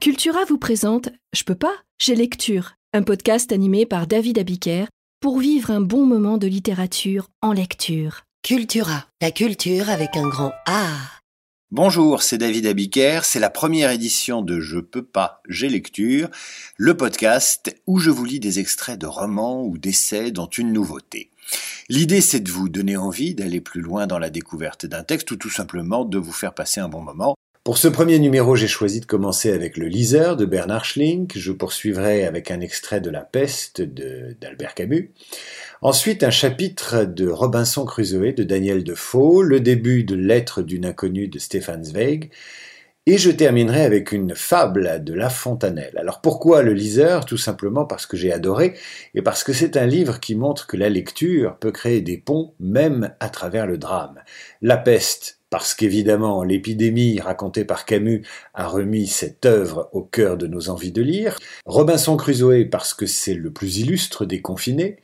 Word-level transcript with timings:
Cultura 0.00 0.44
vous 0.48 0.58
présente 0.58 1.08
Je 1.34 1.42
peux 1.42 1.56
pas, 1.56 1.74
j'ai 2.00 2.14
lecture, 2.14 2.74
un 2.92 3.02
podcast 3.02 3.50
animé 3.50 3.84
par 3.84 4.06
David 4.06 4.38
Abiker 4.38 4.84
pour 5.20 5.40
vivre 5.40 5.72
un 5.72 5.80
bon 5.80 6.06
moment 6.06 6.38
de 6.38 6.46
littérature 6.46 7.28
en 7.42 7.52
lecture. 7.52 8.22
Cultura, 8.44 9.06
la 9.20 9.32
culture 9.32 9.90
avec 9.90 10.10
un 10.16 10.28
grand 10.28 10.52
A. 10.66 10.86
Bonjour, 11.72 12.22
c'est 12.22 12.38
David 12.38 12.66
Abiker, 12.66 13.24
c'est 13.24 13.40
la 13.40 13.50
première 13.50 13.90
édition 13.90 14.40
de 14.42 14.60
Je 14.60 14.78
peux 14.78 15.02
pas, 15.02 15.42
j'ai 15.48 15.68
lecture, 15.68 16.28
le 16.76 16.96
podcast 16.96 17.74
où 17.88 17.98
je 17.98 18.10
vous 18.10 18.24
lis 18.24 18.40
des 18.40 18.60
extraits 18.60 19.00
de 19.00 19.06
romans 19.06 19.64
ou 19.64 19.78
d'essais 19.78 20.30
dont 20.30 20.46
une 20.46 20.72
nouveauté. 20.72 21.32
L'idée 21.88 22.20
c'est 22.20 22.40
de 22.40 22.52
vous 22.52 22.68
donner 22.68 22.96
envie 22.96 23.34
d'aller 23.34 23.60
plus 23.60 23.80
loin 23.80 24.06
dans 24.06 24.20
la 24.20 24.30
découverte 24.30 24.86
d'un 24.86 25.02
texte 25.02 25.32
ou 25.32 25.36
tout 25.36 25.50
simplement 25.50 26.04
de 26.04 26.18
vous 26.18 26.32
faire 26.32 26.54
passer 26.54 26.78
un 26.78 26.88
bon 26.88 27.00
moment 27.00 27.34
pour 27.68 27.76
ce 27.76 27.88
premier 27.88 28.18
numéro, 28.18 28.56
j'ai 28.56 28.66
choisi 28.66 29.00
de 29.00 29.04
commencer 29.04 29.52
avec 29.52 29.76
Le 29.76 29.88
Liseur 29.88 30.36
de 30.36 30.46
Bernard 30.46 30.86
Schlink. 30.86 31.36
Je 31.36 31.52
poursuivrai 31.52 32.24
avec 32.24 32.50
un 32.50 32.60
extrait 32.60 33.02
de 33.02 33.10
La 33.10 33.20
peste 33.20 33.82
d'Albert 33.82 34.72
Camus. 34.72 35.12
Ensuite, 35.82 36.22
un 36.22 36.30
chapitre 36.30 37.04
de 37.04 37.28
Robinson 37.28 37.84
Crusoe 37.84 38.32
de 38.32 38.42
Daniel 38.42 38.84
Defoe, 38.84 39.42
le 39.42 39.60
début 39.60 40.02
de 40.02 40.14
Lettres 40.14 40.62
d'une 40.62 40.86
inconnue 40.86 41.28
de 41.28 41.38
Stefan 41.38 41.84
Zweig. 41.84 42.30
Et 43.04 43.18
je 43.18 43.30
terminerai 43.30 43.82
avec 43.82 44.12
une 44.12 44.34
fable 44.34 45.04
de 45.04 45.12
La 45.12 45.28
Fontanelle. 45.28 45.98
Alors 45.98 46.22
pourquoi 46.22 46.62
le 46.62 46.72
liseur? 46.72 47.26
Tout 47.26 47.36
simplement 47.36 47.84
parce 47.84 48.06
que 48.06 48.16
j'ai 48.16 48.32
adoré 48.32 48.78
et 49.14 49.20
parce 49.20 49.44
que 49.44 49.52
c'est 49.52 49.76
un 49.76 49.86
livre 49.86 50.20
qui 50.20 50.36
montre 50.36 50.66
que 50.66 50.78
la 50.78 50.88
lecture 50.88 51.58
peut 51.58 51.72
créer 51.72 52.00
des 52.00 52.16
ponts 52.16 52.54
même 52.60 53.14
à 53.20 53.28
travers 53.28 53.66
le 53.66 53.76
drame. 53.76 54.22
La 54.62 54.78
peste 54.78 55.37
parce 55.50 55.74
qu'évidemment 55.74 56.42
l'épidémie 56.42 57.20
racontée 57.20 57.64
par 57.64 57.84
Camus 57.84 58.24
a 58.54 58.66
remis 58.66 59.06
cette 59.06 59.46
œuvre 59.46 59.88
au 59.92 60.02
cœur 60.02 60.36
de 60.36 60.46
nos 60.46 60.68
envies 60.68 60.92
de 60.92 61.02
lire, 61.02 61.38
Robinson 61.66 62.16
Crusoe 62.16 62.64
parce 62.70 62.94
que 62.94 63.06
c'est 63.06 63.34
le 63.34 63.52
plus 63.52 63.78
illustre 63.78 64.24
des 64.24 64.40
confinés, 64.42 64.98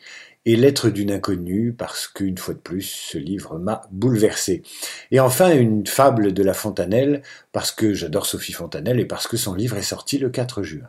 et 0.47 0.57
Lettre 0.57 0.91
d'une 0.91 1.11
inconnue 1.11 1.73
parce 1.73 2.07
qu'une 2.07 2.39
fois 2.39 2.55
de 2.55 2.59
plus 2.59 2.83
ce 2.83 3.19
livre 3.19 3.59
m'a 3.59 3.83
bouleversé. 3.91 4.63
Et 5.11 5.21
enfin 5.21 5.57
une 5.57 5.87
fable 5.87 6.33
de 6.33 6.43
La 6.43 6.55
Fontanelle 6.55 7.23
parce 7.53 7.73
que 7.73 7.95
j'adore 7.95 8.27
Sophie 8.27 8.53
Fontanelle 8.53 9.01
et 9.01 9.07
parce 9.07 9.27
que 9.27 9.37
son 9.37 9.55
livre 9.55 9.77
est 9.77 9.83
sorti 9.83 10.19
le 10.19 10.31
4 10.31 10.63
juin. 10.63 10.89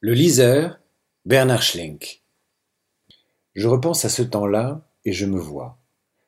Le 0.00 0.14
liseur, 0.14 0.78
Bernard 1.24 1.62
Schlink. 1.62 2.22
Je 3.54 3.68
repense 3.68 4.04
à 4.04 4.08
ce 4.08 4.22
temps-là 4.22 4.86
et 5.04 5.12
je 5.12 5.26
me 5.26 5.38
vois. 5.38 5.81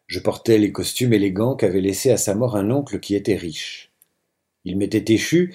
Je 0.06 0.20
portais 0.20 0.58
les 0.58 0.72
costumes 0.72 1.12
élégants 1.12 1.56
qu'avait 1.56 1.80
laissés 1.80 2.10
à 2.10 2.16
sa 2.16 2.34
mort 2.34 2.56
un 2.56 2.70
oncle 2.70 3.00
qui 3.00 3.14
était 3.14 3.36
riche. 3.36 3.92
Il 4.64 4.76
m'était 4.76 5.12
échu 5.12 5.54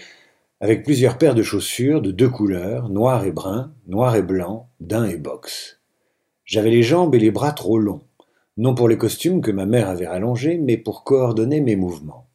avec 0.60 0.84
plusieurs 0.84 1.18
paires 1.18 1.36
de 1.36 1.44
chaussures 1.44 2.02
de 2.02 2.12
deux 2.12 2.30
couleurs, 2.30 2.90
noir 2.90 3.26
et 3.26 3.32
brun, 3.32 3.74
noir 3.88 4.16
et 4.16 4.22
blanc, 4.22 4.70
d'un 4.80 5.06
et 5.06 5.18
boxe. 5.18 5.80
J'avais 6.44 6.72
les 6.72 6.84
jambes 6.84 7.16
et 7.16 7.20
les 7.20 7.32
bras 7.32 7.52
trop 7.52 7.78
longs, 7.78 8.02
non 8.58 8.76
pour 8.76 8.90
les 8.90 8.98
costumes 8.98 9.42
que 9.42 9.52
ma 9.52 9.66
mère 9.66 9.88
avait 9.88 10.08
rallongés, 10.08 10.58
mais 10.58 10.78
pour 10.78 11.04
coordonner 11.04 11.62
mes 11.62 11.76
mouvements. 11.76 12.28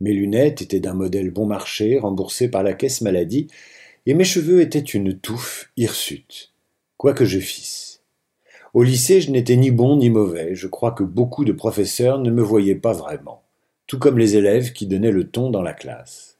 Mes 0.00 0.12
lunettes 0.12 0.62
étaient 0.62 0.80
d'un 0.80 0.94
modèle 0.94 1.30
bon 1.30 1.46
marché, 1.46 1.98
remboursé 1.98 2.48
par 2.48 2.64
la 2.64 2.74
caisse 2.74 3.02
maladie, 3.02 3.46
et 4.06 4.14
mes 4.14 4.24
cheveux 4.24 4.60
étaient 4.60 4.80
une 4.80 5.20
touffe 5.20 5.70
hirsute, 5.76 6.52
quoi 6.96 7.14
que 7.14 7.24
je 7.24 7.38
fisse. 7.38 7.81
Au 8.74 8.82
lycée, 8.82 9.20
je 9.20 9.30
n'étais 9.30 9.56
ni 9.56 9.70
bon 9.70 9.96
ni 9.96 10.08
mauvais, 10.08 10.54
je 10.54 10.66
crois 10.66 10.92
que 10.92 11.02
beaucoup 11.02 11.44
de 11.44 11.52
professeurs 11.52 12.18
ne 12.18 12.30
me 12.30 12.42
voyaient 12.42 12.74
pas 12.74 12.94
vraiment, 12.94 13.42
tout 13.86 13.98
comme 13.98 14.18
les 14.18 14.36
élèves 14.36 14.72
qui 14.72 14.86
donnaient 14.86 15.10
le 15.10 15.28
ton 15.28 15.50
dans 15.50 15.60
la 15.60 15.74
classe. 15.74 16.38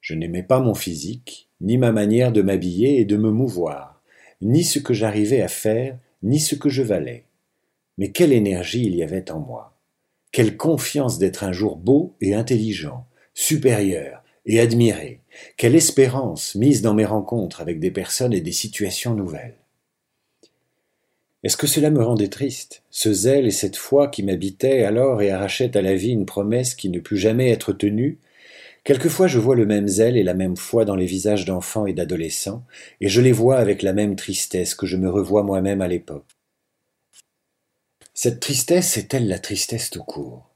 Je 0.00 0.14
n'aimais 0.14 0.42
pas 0.42 0.58
mon 0.58 0.74
physique, 0.74 1.48
ni 1.60 1.78
ma 1.78 1.92
manière 1.92 2.32
de 2.32 2.42
m'habiller 2.42 2.98
et 2.98 3.04
de 3.04 3.16
me 3.16 3.30
mouvoir, 3.30 4.02
ni 4.42 4.64
ce 4.64 4.80
que 4.80 4.92
j'arrivais 4.92 5.40
à 5.40 5.46
faire, 5.46 5.96
ni 6.24 6.40
ce 6.40 6.56
que 6.56 6.68
je 6.68 6.82
valais. 6.82 7.26
Mais 7.96 8.10
quelle 8.10 8.32
énergie 8.32 8.84
il 8.84 8.96
y 8.96 9.04
avait 9.04 9.30
en 9.30 9.38
moi. 9.38 9.78
Quelle 10.32 10.56
confiance 10.56 11.20
d'être 11.20 11.44
un 11.44 11.52
jour 11.52 11.76
beau 11.76 12.16
et 12.20 12.34
intelligent, 12.34 13.06
supérieur 13.34 14.24
et 14.46 14.58
admiré. 14.58 15.20
Quelle 15.56 15.76
espérance 15.76 16.56
mise 16.56 16.82
dans 16.82 16.94
mes 16.94 17.04
rencontres 17.04 17.60
avec 17.60 17.78
des 17.78 17.92
personnes 17.92 18.32
et 18.32 18.40
des 18.40 18.52
situations 18.52 19.14
nouvelles. 19.14 19.56
Est-ce 21.46 21.56
que 21.56 21.68
cela 21.68 21.90
me 21.90 22.02
rendait 22.02 22.26
triste, 22.26 22.82
ce 22.90 23.12
zèle 23.12 23.46
et 23.46 23.52
cette 23.52 23.76
foi 23.76 24.08
qui 24.08 24.24
m'habitaient 24.24 24.82
alors 24.82 25.22
et 25.22 25.30
arrachaient 25.30 25.76
à 25.76 25.80
la 25.80 25.94
vie 25.94 26.10
une 26.10 26.26
promesse 26.26 26.74
qui 26.74 26.88
ne 26.88 26.98
put 26.98 27.16
jamais 27.16 27.50
être 27.50 27.72
tenue? 27.72 28.18
Quelquefois 28.82 29.28
je 29.28 29.38
vois 29.38 29.54
le 29.54 29.64
même 29.64 29.86
zèle 29.86 30.16
et 30.16 30.24
la 30.24 30.34
même 30.34 30.56
foi 30.56 30.84
dans 30.84 30.96
les 30.96 31.06
visages 31.06 31.44
d'enfants 31.44 31.86
et 31.86 31.92
d'adolescents, 31.92 32.64
et 33.00 33.08
je 33.08 33.20
les 33.20 33.30
vois 33.30 33.58
avec 33.58 33.82
la 33.82 33.92
même 33.92 34.16
tristesse 34.16 34.74
que 34.74 34.86
je 34.86 34.96
me 34.96 35.08
revois 35.08 35.44
moi-même 35.44 35.82
à 35.82 35.86
l'époque. 35.86 36.26
Cette 38.12 38.40
tristesse 38.40 38.96
est-elle 38.96 39.28
la 39.28 39.38
tristesse 39.38 39.90
tout 39.90 40.02
court? 40.02 40.50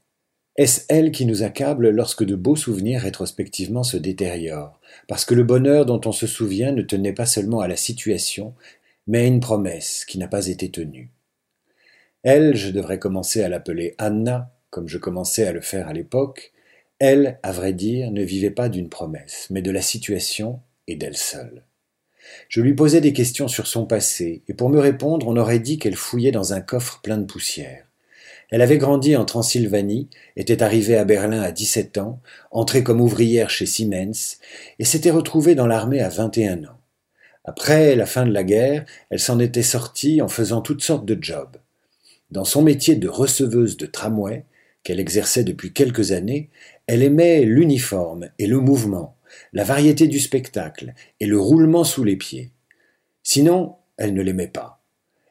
Est-ce 0.57 0.81
elle 0.89 1.13
qui 1.13 1.25
nous 1.25 1.43
accable 1.43 1.89
lorsque 1.89 2.25
de 2.25 2.35
beaux 2.35 2.57
souvenirs 2.57 2.99
rétrospectivement 2.99 3.83
se 3.83 3.95
détériorent, 3.95 4.77
parce 5.07 5.23
que 5.23 5.35
le 5.35 5.45
bonheur 5.45 5.85
dont 5.85 6.01
on 6.03 6.11
se 6.11 6.27
souvient 6.27 6.73
ne 6.73 6.81
tenait 6.81 7.13
pas 7.13 7.25
seulement 7.25 7.61
à 7.61 7.69
la 7.69 7.77
situation, 7.77 8.53
mais 9.07 9.27
une 9.27 9.39
promesse 9.39 10.05
qui 10.05 10.17
n'a 10.17 10.27
pas 10.27 10.47
été 10.47 10.69
tenue. 10.71 11.11
Elle, 12.23 12.55
je 12.55 12.69
devrais 12.69 12.99
commencer 12.99 13.43
à 13.43 13.49
l'appeler 13.49 13.95
Anna, 13.97 14.53
comme 14.69 14.87
je 14.87 14.97
commençais 14.97 15.45
à 15.47 15.51
le 15.51 15.61
faire 15.61 15.87
à 15.87 15.93
l'époque, 15.93 16.53
elle, 16.99 17.39
à 17.41 17.51
vrai 17.51 17.73
dire, 17.73 18.11
ne 18.11 18.21
vivait 18.21 18.51
pas 18.51 18.69
d'une 18.69 18.89
promesse, 18.89 19.47
mais 19.49 19.63
de 19.63 19.71
la 19.71 19.81
situation 19.81 20.59
et 20.87 20.95
d'elle 20.95 21.17
seule. 21.17 21.63
Je 22.47 22.61
lui 22.61 22.75
posais 22.75 23.01
des 23.01 23.11
questions 23.11 23.47
sur 23.47 23.65
son 23.65 23.87
passé, 23.87 24.43
et 24.47 24.53
pour 24.53 24.69
me 24.69 24.79
répondre, 24.79 25.27
on 25.27 25.35
aurait 25.35 25.59
dit 25.59 25.79
qu'elle 25.79 25.95
fouillait 25.95 26.31
dans 26.31 26.53
un 26.53 26.61
coffre 26.61 27.01
plein 27.01 27.17
de 27.17 27.25
poussière. 27.25 27.87
Elle 28.51 28.61
avait 28.61 28.77
grandi 28.77 29.15
en 29.15 29.25
Transylvanie, 29.25 30.09
était 30.35 30.61
arrivée 30.61 30.97
à 30.97 31.05
Berlin 31.05 31.41
à 31.41 31.51
17 31.51 31.97
ans, 31.97 32.21
entrée 32.51 32.83
comme 32.83 33.01
ouvrière 33.01 33.49
chez 33.49 33.65
Siemens, 33.65 34.37
et 34.77 34.85
s'était 34.85 35.09
retrouvée 35.09 35.55
dans 35.55 35.67
l'armée 35.67 36.01
à 36.01 36.09
21 36.09 36.65
ans. 36.65 36.80
Après 37.43 37.95
la 37.95 38.05
fin 38.05 38.25
de 38.25 38.31
la 38.31 38.43
guerre, 38.43 38.85
elle 39.09 39.19
s'en 39.19 39.39
était 39.39 39.63
sortie 39.63 40.21
en 40.21 40.27
faisant 40.27 40.61
toutes 40.61 40.83
sortes 40.83 41.05
de 41.05 41.17
jobs. 41.21 41.57
Dans 42.29 42.45
son 42.45 42.61
métier 42.61 42.95
de 42.95 43.09
receveuse 43.09 43.77
de 43.77 43.85
tramway, 43.85 44.45
qu'elle 44.83 44.99
exerçait 44.99 45.43
depuis 45.43 45.73
quelques 45.73 46.11
années, 46.11 46.49
elle 46.87 47.03
aimait 47.03 47.43
l'uniforme 47.43 48.29
et 48.39 48.47
le 48.47 48.59
mouvement, 48.59 49.15
la 49.53 49.63
variété 49.63 50.07
du 50.07 50.19
spectacle 50.19 50.93
et 51.19 51.25
le 51.25 51.39
roulement 51.39 51.83
sous 51.83 52.03
les 52.03 52.15
pieds. 52.15 52.51
Sinon, 53.23 53.75
elle 53.97 54.13
ne 54.13 54.21
l'aimait 54.21 54.47
pas. 54.47 54.81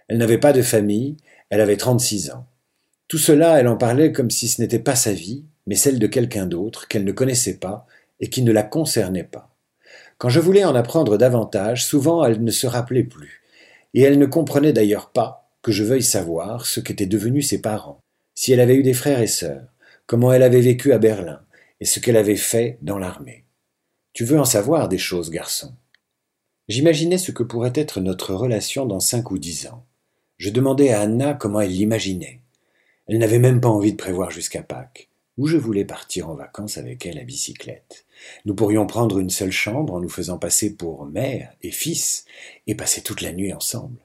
Elle 0.09 0.19
n'avait 0.19 0.39
pas 0.39 0.53
de 0.53 0.63
famille, 0.63 1.17
elle 1.51 1.61
avait 1.61 1.77
36 1.77 2.31
ans. 2.31 2.47
Tout 3.09 3.19
cela, 3.19 3.59
elle 3.59 3.69
en 3.69 3.77
parlait 3.77 4.13
comme 4.13 4.31
si 4.31 4.47
ce 4.47 4.61
n'était 4.63 4.79
pas 4.79 4.95
sa 4.95 5.13
vie, 5.13 5.45
mais 5.67 5.75
celle 5.75 5.99
de 5.99 6.07
quelqu'un 6.07 6.47
d'autre 6.47 6.87
qu'elle 6.87 7.05
ne 7.05 7.13
connaissait 7.13 7.59
pas 7.59 7.87
et 8.21 8.29
qui 8.29 8.43
ne 8.43 8.53
la 8.53 8.63
concernait 8.63 9.25
pas. 9.25 9.50
Quand 10.21 10.29
je 10.29 10.39
voulais 10.39 10.65
en 10.67 10.75
apprendre 10.75 11.17
davantage, 11.17 11.87
souvent 11.87 12.23
elle 12.23 12.45
ne 12.45 12.51
se 12.51 12.67
rappelait 12.67 13.05
plus, 13.05 13.41
et 13.95 14.03
elle 14.03 14.19
ne 14.19 14.27
comprenait 14.27 14.75
d'ailleurs 14.75 15.13
pas 15.13 15.51
que 15.63 15.73
je 15.73 15.83
veuille 15.83 16.03
savoir 16.03 16.67
ce 16.67 16.79
qu'étaient 16.79 17.07
devenus 17.07 17.49
ses 17.49 17.63
parents, 17.63 18.03
si 18.35 18.53
elle 18.53 18.61
avait 18.61 18.75
eu 18.75 18.83
des 18.83 18.93
frères 18.93 19.23
et 19.23 19.27
sœurs, 19.27 19.65
comment 20.07 20.31
elle 20.31 20.43
avait 20.43 20.61
vécu 20.61 20.93
à 20.93 20.99
Berlin, 20.99 21.41
et 21.81 21.87
ce 21.87 22.01
qu'elle 22.01 22.19
avait 22.19 22.37
fait 22.37 22.77
dans 22.83 22.99
l'armée. 22.99 23.47
Tu 24.13 24.27
veux 24.27 24.39
en 24.39 24.45
savoir 24.45 24.91
des 24.91 24.99
choses, 24.99 25.31
garçon? 25.31 25.73
J'imaginais 26.69 27.17
ce 27.17 27.33
que 27.33 27.43
pourrait 27.43 27.73
être 27.75 28.03
notre 28.03 28.35
relation 28.35 28.85
dans 28.85 29.01
cinq 29.01 29.31
ou 29.31 29.39
dix 29.39 29.69
ans. 29.69 29.87
Je 30.37 30.51
demandais 30.51 30.93
à 30.93 31.01
Anna 31.01 31.33
comment 31.33 31.63
elle 31.63 31.73
l'imaginait. 31.73 32.43
Elle 33.07 33.17
n'avait 33.17 33.39
même 33.39 33.63
pas 33.63 33.69
envie 33.71 33.93
de 33.93 33.97
prévoir 33.97 34.31
jusqu'à 34.31 34.63
Pâques 34.63 35.10
où 35.41 35.47
je 35.47 35.57
voulais 35.57 35.87
partir 35.87 36.29
en 36.29 36.35
vacances 36.35 36.77
avec 36.77 37.07
elle 37.07 37.19
à 37.19 37.25
bicyclette. 37.25 38.05
Nous 38.45 38.55
pourrions 38.55 38.87
prendre 38.87 39.19
une 39.19 39.31
seule 39.31 39.51
chambre 39.51 39.95
en 39.95 40.01
nous 40.01 40.11
faisant 40.11 40.37
passer 40.37 40.77
pour 40.77 41.07
mère 41.07 41.55
et 41.63 41.71
fils, 41.71 42.27
et 42.67 42.75
passer 42.75 43.01
toute 43.01 43.23
la 43.23 43.33
nuit 43.33 43.55
ensemble. 43.55 43.97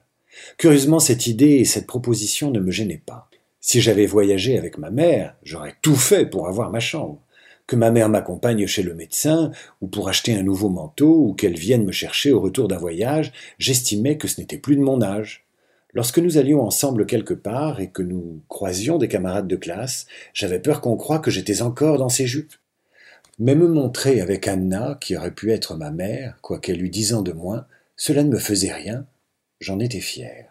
Curieusement, 0.56 0.98
cette 0.98 1.26
idée 1.26 1.56
et 1.56 1.66
cette 1.66 1.86
proposition 1.86 2.50
ne 2.50 2.58
me 2.58 2.70
gênaient 2.70 3.02
pas. 3.04 3.28
Si 3.60 3.82
j'avais 3.82 4.06
voyagé 4.06 4.56
avec 4.56 4.78
ma 4.78 4.90
mère, 4.90 5.36
j'aurais 5.42 5.74
tout 5.82 5.94
fait 5.94 6.24
pour 6.24 6.48
avoir 6.48 6.70
ma 6.70 6.80
chambre. 6.80 7.20
Que 7.66 7.76
ma 7.76 7.90
mère 7.90 8.08
m'accompagne 8.08 8.66
chez 8.66 8.82
le 8.82 8.94
médecin, 8.94 9.50
ou 9.82 9.88
pour 9.88 10.08
acheter 10.08 10.34
un 10.34 10.42
nouveau 10.42 10.70
manteau, 10.70 11.18
ou 11.18 11.34
qu'elle 11.34 11.58
vienne 11.58 11.84
me 11.84 11.92
chercher 11.92 12.32
au 12.32 12.40
retour 12.40 12.66
d'un 12.66 12.78
voyage, 12.78 13.32
j'estimais 13.58 14.16
que 14.16 14.28
ce 14.28 14.40
n'était 14.40 14.56
plus 14.56 14.76
de 14.76 14.82
mon 14.82 15.02
âge. 15.02 15.45
Lorsque 15.96 16.18
nous 16.18 16.36
allions 16.36 16.60
ensemble 16.60 17.06
quelque 17.06 17.32
part 17.32 17.80
et 17.80 17.88
que 17.88 18.02
nous 18.02 18.42
croisions 18.48 18.98
des 18.98 19.08
camarades 19.08 19.48
de 19.48 19.56
classe, 19.56 20.04
j'avais 20.34 20.60
peur 20.60 20.82
qu'on 20.82 20.98
croie 20.98 21.20
que 21.20 21.30
j'étais 21.30 21.62
encore 21.62 21.96
dans 21.96 22.10
ses 22.10 22.26
jupes. 22.26 22.52
Mais 23.38 23.54
me 23.54 23.66
montrer 23.66 24.20
avec 24.20 24.46
Anna, 24.46 24.98
qui 25.00 25.16
aurait 25.16 25.30
pu 25.30 25.52
être 25.52 25.74
ma 25.74 25.90
mère, 25.90 26.36
quoiqu'elle 26.42 26.82
eût 26.82 26.90
dix 26.90 27.14
ans 27.14 27.22
de 27.22 27.32
moins, 27.32 27.64
cela 27.96 28.24
ne 28.24 28.28
me 28.28 28.38
faisait 28.38 28.74
rien, 28.74 29.06
j'en 29.58 29.80
étais 29.80 30.00
fier. 30.00 30.50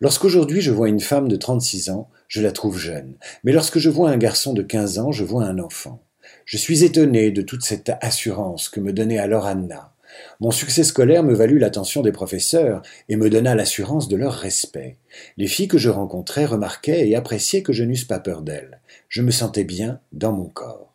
Lorsqu'aujourd'hui 0.00 0.62
je 0.62 0.72
vois 0.72 0.88
une 0.88 1.00
femme 1.00 1.28
de 1.28 1.36
trente-six 1.36 1.90
ans, 1.90 2.08
je 2.26 2.40
la 2.40 2.50
trouve 2.50 2.78
jeune, 2.78 3.16
mais 3.44 3.52
lorsque 3.52 3.78
je 3.78 3.90
vois 3.90 4.08
un 4.08 4.16
garçon 4.16 4.54
de 4.54 4.62
quinze 4.62 4.98
ans, 4.98 5.12
je 5.12 5.24
vois 5.24 5.44
un 5.44 5.58
enfant. 5.58 6.02
Je 6.46 6.56
suis 6.56 6.84
étonné 6.84 7.32
de 7.32 7.42
toute 7.42 7.64
cette 7.64 7.92
assurance 8.00 8.70
que 8.70 8.80
me 8.80 8.94
donnait 8.94 9.18
alors 9.18 9.44
Anna. 9.44 9.92
Mon 10.40 10.50
succès 10.50 10.84
scolaire 10.84 11.22
me 11.22 11.34
valut 11.34 11.58
l'attention 11.58 12.02
des 12.02 12.12
professeurs 12.12 12.82
et 13.08 13.16
me 13.16 13.30
donna 13.30 13.54
l'assurance 13.54 14.08
de 14.08 14.16
leur 14.16 14.34
respect. 14.34 14.96
Les 15.36 15.46
filles 15.46 15.68
que 15.68 15.78
je 15.78 15.90
rencontrais 15.90 16.44
remarquaient 16.44 17.08
et 17.08 17.16
appréciaient 17.16 17.62
que 17.62 17.72
je 17.72 17.84
n'eusse 17.84 18.04
pas 18.04 18.20
peur 18.20 18.42
d'elles. 18.42 18.80
Je 19.08 19.22
me 19.22 19.30
sentais 19.30 19.64
bien 19.64 20.00
dans 20.12 20.32
mon 20.32 20.46
corps. 20.46 20.94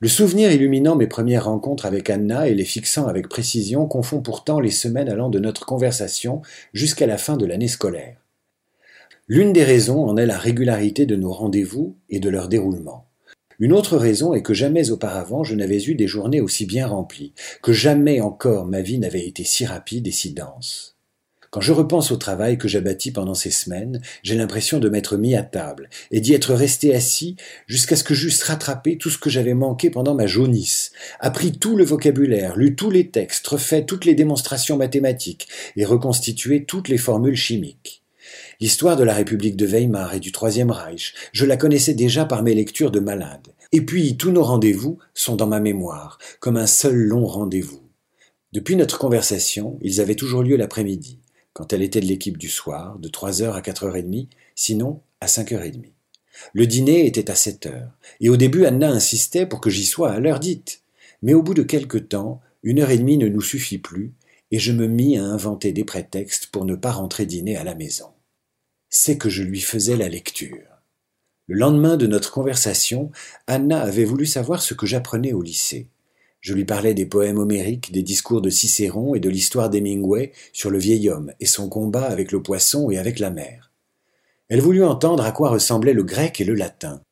Le 0.00 0.08
souvenir 0.08 0.52
illuminant 0.52 0.96
mes 0.96 1.06
premières 1.06 1.46
rencontres 1.46 1.86
avec 1.86 2.10
Anna 2.10 2.48
et 2.48 2.54
les 2.54 2.64
fixant 2.64 3.06
avec 3.06 3.28
précision 3.28 3.86
confond 3.86 4.20
pourtant 4.20 4.60
les 4.60 4.70
semaines 4.70 5.08
allant 5.08 5.30
de 5.30 5.38
notre 5.38 5.64
conversation 5.64 6.42
jusqu'à 6.74 7.06
la 7.06 7.16
fin 7.16 7.36
de 7.36 7.46
l'année 7.46 7.68
scolaire. 7.68 8.18
L'une 9.28 9.54
des 9.54 9.64
raisons 9.64 10.04
en 10.04 10.18
est 10.18 10.26
la 10.26 10.36
régularité 10.36 11.06
de 11.06 11.16
nos 11.16 11.32
rendez-vous 11.32 11.96
et 12.10 12.20
de 12.20 12.28
leur 12.28 12.48
déroulement. 12.48 13.06
Une 13.58 13.72
autre 13.72 13.96
raison 13.96 14.34
est 14.34 14.42
que 14.42 14.54
jamais 14.54 14.90
auparavant 14.90 15.44
je 15.44 15.54
n'avais 15.54 15.82
eu 15.84 15.94
des 15.94 16.06
journées 16.06 16.40
aussi 16.40 16.66
bien 16.66 16.86
remplies, 16.86 17.32
que 17.62 17.72
jamais 17.72 18.20
encore 18.20 18.66
ma 18.66 18.80
vie 18.80 18.98
n'avait 18.98 19.26
été 19.26 19.44
si 19.44 19.64
rapide 19.64 20.06
et 20.06 20.12
si 20.12 20.32
dense. 20.32 20.94
Quand 21.54 21.60
je 21.60 21.72
repense 21.72 22.10
au 22.10 22.16
travail 22.16 22.58
que 22.58 22.66
j'abattis 22.66 23.12
pendant 23.12 23.34
ces 23.34 23.52
semaines, 23.52 24.00
j'ai 24.24 24.34
l'impression 24.34 24.80
de 24.80 24.88
m'être 24.88 25.16
mis 25.16 25.36
à 25.36 25.44
table 25.44 25.88
et 26.10 26.20
d'y 26.20 26.34
être 26.34 26.52
resté 26.52 26.92
assis 26.96 27.36
jusqu'à 27.68 27.94
ce 27.94 28.02
que 28.02 28.12
j'eusse 28.12 28.42
rattrapé 28.42 28.98
tout 28.98 29.08
ce 29.08 29.18
que 29.18 29.30
j'avais 29.30 29.54
manqué 29.54 29.88
pendant 29.88 30.16
ma 30.16 30.26
jaunisse, 30.26 30.90
appris 31.20 31.52
tout 31.52 31.76
le 31.76 31.84
vocabulaire, 31.84 32.56
lu 32.56 32.74
tous 32.74 32.90
les 32.90 33.08
textes, 33.08 33.46
refait 33.46 33.84
toutes 33.84 34.04
les 34.04 34.16
démonstrations 34.16 34.76
mathématiques 34.76 35.46
et 35.76 35.84
reconstitué 35.84 36.64
toutes 36.64 36.88
les 36.88 36.98
formules 36.98 37.36
chimiques. 37.36 38.03
L'histoire 38.60 38.96
de 38.96 39.04
la 39.04 39.14
République 39.14 39.56
de 39.56 39.66
Weimar 39.66 40.14
et 40.14 40.20
du 40.20 40.32
Troisième 40.32 40.70
Reich, 40.70 41.14
je 41.32 41.44
la 41.44 41.56
connaissais 41.56 41.94
déjà 41.94 42.24
par 42.24 42.42
mes 42.42 42.54
lectures 42.54 42.90
de 42.90 43.00
malade. 43.00 43.48
Et 43.72 43.80
puis 43.80 44.16
tous 44.16 44.30
nos 44.30 44.44
rendez-vous 44.44 44.98
sont 45.14 45.36
dans 45.36 45.46
ma 45.46 45.60
mémoire, 45.60 46.18
comme 46.40 46.56
un 46.56 46.66
seul 46.66 46.94
long 46.94 47.26
rendez-vous. 47.26 47.82
Depuis 48.52 48.76
notre 48.76 48.98
conversation, 48.98 49.78
ils 49.82 50.00
avaient 50.00 50.14
toujours 50.14 50.42
lieu 50.42 50.56
l'après-midi 50.56 51.18
quand 51.54 51.72
elle 51.72 51.82
était 51.82 52.00
de 52.00 52.06
l'équipe 52.06 52.36
du 52.36 52.48
soir, 52.48 52.98
de 52.98 53.08
3h 53.08 53.52
à 53.52 53.60
4h30, 53.60 54.28
sinon 54.56 55.00
à 55.20 55.26
5h30. 55.26 55.84
Le 56.52 56.66
dîner 56.66 57.06
était 57.06 57.30
à 57.30 57.34
7h, 57.34 57.90
et 58.20 58.28
au 58.28 58.36
début 58.36 58.66
Anna 58.66 58.90
insistait 58.90 59.46
pour 59.46 59.60
que 59.60 59.70
j'y 59.70 59.84
sois 59.84 60.10
à 60.10 60.18
l'heure 60.18 60.40
dite. 60.40 60.82
Mais 61.22 61.32
au 61.32 61.42
bout 61.42 61.54
de 61.54 61.62
quelque 61.62 61.96
temps, 61.96 62.42
une 62.64 62.80
heure 62.80 62.90
et 62.90 62.98
demie 62.98 63.18
ne 63.18 63.28
nous 63.28 63.40
suffit 63.40 63.78
plus, 63.78 64.14
et 64.50 64.58
je 64.58 64.72
me 64.72 64.88
mis 64.88 65.16
à 65.16 65.24
inventer 65.24 65.72
des 65.72 65.84
prétextes 65.84 66.48
pour 66.48 66.64
ne 66.64 66.74
pas 66.74 66.90
rentrer 66.90 67.24
dîner 67.24 67.56
à 67.56 67.62
la 67.62 67.76
maison. 67.76 68.13
C'est 68.96 69.18
que 69.18 69.28
je 69.28 69.42
lui 69.42 69.60
faisais 69.60 69.96
la 69.96 70.08
lecture. 70.08 70.68
Le 71.48 71.56
lendemain 71.56 71.96
de 71.96 72.06
notre 72.06 72.30
conversation, 72.30 73.10
Anna 73.48 73.82
avait 73.82 74.04
voulu 74.04 74.24
savoir 74.24 74.62
ce 74.62 74.72
que 74.72 74.86
j'apprenais 74.86 75.32
au 75.32 75.42
lycée. 75.42 75.88
Je 76.40 76.54
lui 76.54 76.64
parlais 76.64 76.94
des 76.94 77.04
poèmes 77.04 77.38
homériques, 77.38 77.90
des 77.90 78.04
discours 78.04 78.40
de 78.40 78.50
Cicéron 78.50 79.16
et 79.16 79.20
de 79.20 79.28
l'histoire 79.28 79.68
d'Hemingway 79.68 80.30
sur 80.52 80.70
le 80.70 80.78
vieil 80.78 81.10
homme 81.10 81.32
et 81.40 81.46
son 81.46 81.68
combat 81.68 82.04
avec 82.04 82.30
le 82.30 82.40
poisson 82.40 82.88
et 82.88 82.96
avec 82.96 83.18
la 83.18 83.30
mer. 83.30 83.72
Elle 84.48 84.60
voulut 84.60 84.84
entendre 84.84 85.24
à 85.24 85.32
quoi 85.32 85.50
ressemblaient 85.50 85.92
le 85.92 86.04
grec 86.04 86.40
et 86.40 86.44
le 86.44 86.54
latin. 86.54 87.02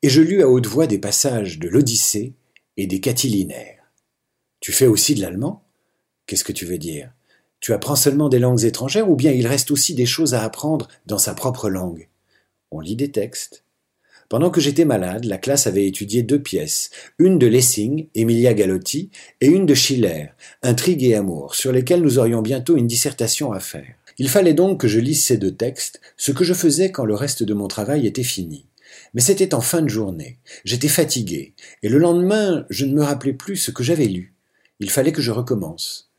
Et 0.00 0.08
je 0.08 0.22
lus 0.22 0.40
à 0.40 0.48
haute 0.48 0.66
voix 0.66 0.86
des 0.86 0.98
passages 0.98 1.58
de 1.58 1.68
l'Odyssée 1.68 2.32
et 2.78 2.86
des 2.86 3.00
Catilinaires. 3.00 3.92
Tu 4.60 4.72
fais 4.72 4.86
aussi 4.86 5.14
de 5.14 5.20
l'allemand? 5.20 5.62
Qu'est-ce 6.24 6.44
que 6.44 6.52
tu 6.52 6.64
veux 6.64 6.78
dire? 6.78 7.12
Tu 7.62 7.72
apprends 7.72 7.94
seulement 7.94 8.28
des 8.28 8.40
langues 8.40 8.64
étrangères 8.64 9.08
ou 9.08 9.14
bien 9.14 9.30
il 9.30 9.46
reste 9.46 9.70
aussi 9.70 9.94
des 9.94 10.04
choses 10.04 10.34
à 10.34 10.42
apprendre 10.42 10.88
dans 11.06 11.16
sa 11.16 11.32
propre 11.32 11.70
langue? 11.70 12.08
On 12.72 12.80
lit 12.80 12.96
des 12.96 13.12
textes. 13.12 13.62
Pendant 14.28 14.50
que 14.50 14.60
j'étais 14.60 14.84
malade, 14.84 15.26
la 15.26 15.38
classe 15.38 15.68
avait 15.68 15.86
étudié 15.86 16.24
deux 16.24 16.42
pièces, 16.42 16.90
une 17.20 17.38
de 17.38 17.46
Lessing, 17.46 18.08
Emilia 18.16 18.52
Galotti, 18.52 19.10
et 19.40 19.46
une 19.46 19.64
de 19.64 19.74
Schiller, 19.74 20.30
Intrigue 20.62 21.04
et 21.04 21.14
amour, 21.14 21.54
sur 21.54 21.70
lesquelles 21.70 22.02
nous 22.02 22.18
aurions 22.18 22.42
bientôt 22.42 22.76
une 22.76 22.88
dissertation 22.88 23.52
à 23.52 23.60
faire. 23.60 23.94
Il 24.18 24.28
fallait 24.28 24.54
donc 24.54 24.80
que 24.80 24.88
je 24.88 24.98
lise 24.98 25.22
ces 25.22 25.36
deux 25.36 25.54
textes, 25.54 26.00
ce 26.16 26.32
que 26.32 26.42
je 26.42 26.54
faisais 26.54 26.90
quand 26.90 27.04
le 27.04 27.14
reste 27.14 27.44
de 27.44 27.54
mon 27.54 27.68
travail 27.68 28.08
était 28.08 28.24
fini. 28.24 28.66
Mais 29.14 29.20
c'était 29.20 29.54
en 29.54 29.60
fin 29.60 29.82
de 29.82 29.88
journée, 29.88 30.38
j'étais 30.64 30.88
fatigué, 30.88 31.54
et 31.84 31.88
le 31.88 31.98
lendemain 31.98 32.66
je 32.70 32.86
ne 32.86 32.94
me 32.94 33.04
rappelais 33.04 33.34
plus 33.34 33.56
ce 33.56 33.70
que 33.70 33.84
j'avais 33.84 34.06
lu. 34.06 34.34
Il 34.80 34.90
fallait 34.90 35.12
que 35.12 35.22
je 35.22 35.30
recommence. 35.30 36.11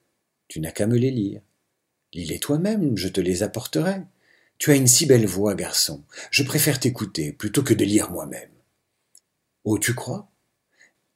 Tu 0.54 0.60
n'as 0.60 0.70
qu'à 0.70 0.86
me 0.86 0.98
les 0.98 1.10
lire. 1.10 1.42
Lis-les 2.14 2.38
toi-même, 2.38 2.96
je 2.96 3.08
te 3.08 3.20
les 3.20 3.42
apporterai. 3.42 4.04
Tu 4.60 4.70
as 4.70 4.76
une 4.76 4.86
si 4.86 5.08
belle 5.08 5.26
voix, 5.26 5.56
garçon. 5.56 6.04
Je 6.30 6.44
préfère 6.44 6.80
t'écouter 6.80 7.32
plutôt 7.32 7.64
que 7.64 7.74
de 7.74 7.84
lire 7.84 8.12
moi-même. 8.12 8.52
Oh, 9.64 9.80
tu 9.80 9.96
crois? 9.96 10.30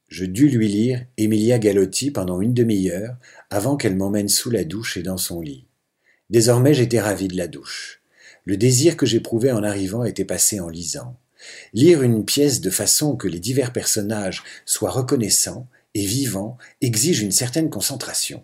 Je 0.07 0.25
dus 0.25 0.49
lui 0.49 0.67
lire 0.67 1.05
Emilia 1.17 1.59
Galotti 1.59 2.09
pendant 2.09 2.41
une 2.41 2.55
demi-heure 2.55 3.15
avant 3.51 3.77
qu'elle 3.77 3.95
m'emmène 3.95 4.27
sous 4.27 4.49
la 4.49 4.63
douche 4.63 4.97
et 4.97 5.03
dans 5.03 5.19
son 5.19 5.39
lit. 5.39 5.67
Désormais 6.31 6.73
j'étais 6.73 6.99
ravi 6.99 7.27
de 7.27 7.37
la 7.37 7.47
douche. 7.47 8.01
Le 8.43 8.57
désir 8.57 8.97
que 8.97 9.05
j'éprouvais 9.05 9.51
en 9.51 9.61
arrivant 9.61 10.03
était 10.03 10.25
passé 10.25 10.59
en 10.59 10.67
lisant. 10.67 11.15
Lire 11.73 12.01
une 12.01 12.25
pièce 12.25 12.59
de 12.59 12.71
façon 12.71 13.15
que 13.15 13.27
les 13.27 13.39
divers 13.39 13.71
personnages 13.71 14.43
soient 14.65 14.89
reconnaissants 14.89 15.67
et 15.93 16.07
vivants 16.07 16.57
exige 16.81 17.21
une 17.21 17.31
certaine 17.31 17.69
concentration. 17.69 18.43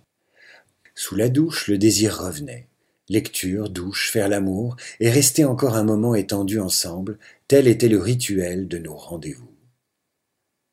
Sous 0.96 1.16
la 1.16 1.30
douche, 1.30 1.68
le 1.68 1.78
désir 1.78 2.20
revenait. 2.20 2.68
Lecture, 3.10 3.70
douche, 3.70 4.12
faire 4.12 4.30
l'amour, 4.30 4.78
et 5.00 5.10
rester 5.10 5.44
encore 5.44 5.76
un 5.76 5.84
moment 5.84 6.16
étendus 6.16 6.60
ensemble, 6.60 7.18
tel 7.48 7.68
était 7.68 7.90
le 7.90 8.00
rituel 8.00 8.68
de 8.68 8.78
nos 8.78 8.96
rendez-vous. 8.96 9.52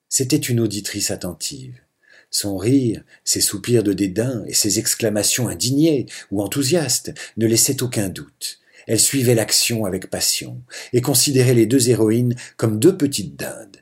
C'était 0.08 0.37
une 0.37 0.61
auditrice 0.61 1.11
attentive. 1.11 1.81
Son 2.31 2.56
rire, 2.56 3.02
ses 3.25 3.40
soupirs 3.40 3.82
de 3.82 3.93
dédain 3.93 4.44
et 4.46 4.55
ses 4.55 4.78
exclamations 4.78 5.49
indignées 5.49 6.06
ou 6.31 6.43
enthousiastes 6.43 7.12
ne 7.37 7.46
laissaient 7.46 7.82
aucun 7.82 8.08
doute. 8.08 8.61
Elle 8.87 9.00
suivait 9.00 9.34
l'action 9.34 9.84
avec 9.84 10.11
passion 10.11 10.62
et 10.93 11.00
considérait 11.00 11.55
les 11.55 11.67
deux 11.67 11.90
héroïnes 11.90 12.37
comme 12.56 12.78
deux 12.78 12.96
petites 12.96 13.37
dindes. 13.37 13.80